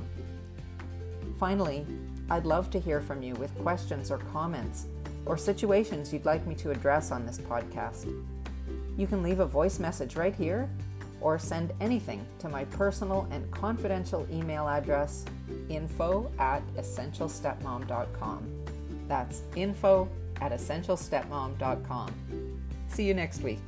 Finally, 1.40 1.86
I'd 2.30 2.46
love 2.46 2.70
to 2.72 2.80
hear 2.80 3.02
from 3.02 3.22
you 3.22 3.36
with 3.36 3.56
questions 3.60 4.10
or 4.12 4.18
comments 4.18 4.88
or 5.26 5.38
situations 5.38 6.14
you'd 6.14 6.26
like 6.26 6.46
me 6.46 6.56
to 6.56 6.72
address 6.72 7.12
on 7.12 7.26
this 7.26 7.38
podcast. 7.40 8.06
You 8.98 9.08
can 9.08 9.22
leave 9.24 9.40
a 9.40 9.46
voice 9.46 9.80
message 9.80 10.16
right 10.16 10.36
here 10.36 10.70
or 11.22 11.40
send 11.40 11.74
anything 11.80 12.26
to 12.40 12.50
my 12.50 12.66
personal 12.66 13.28
and 13.32 13.50
confidential 13.52 14.28
email 14.32 14.68
address 14.68 15.26
info 15.70 16.32
at 16.40 16.62
essentialstepmom.com. 16.76 18.66
That's 19.08 19.44
info 19.56 20.10
at 20.42 20.52
essentialstepmom.com. 20.52 22.12
See 22.88 23.04
you 23.04 23.14
next 23.14 23.42
week. 23.42 23.60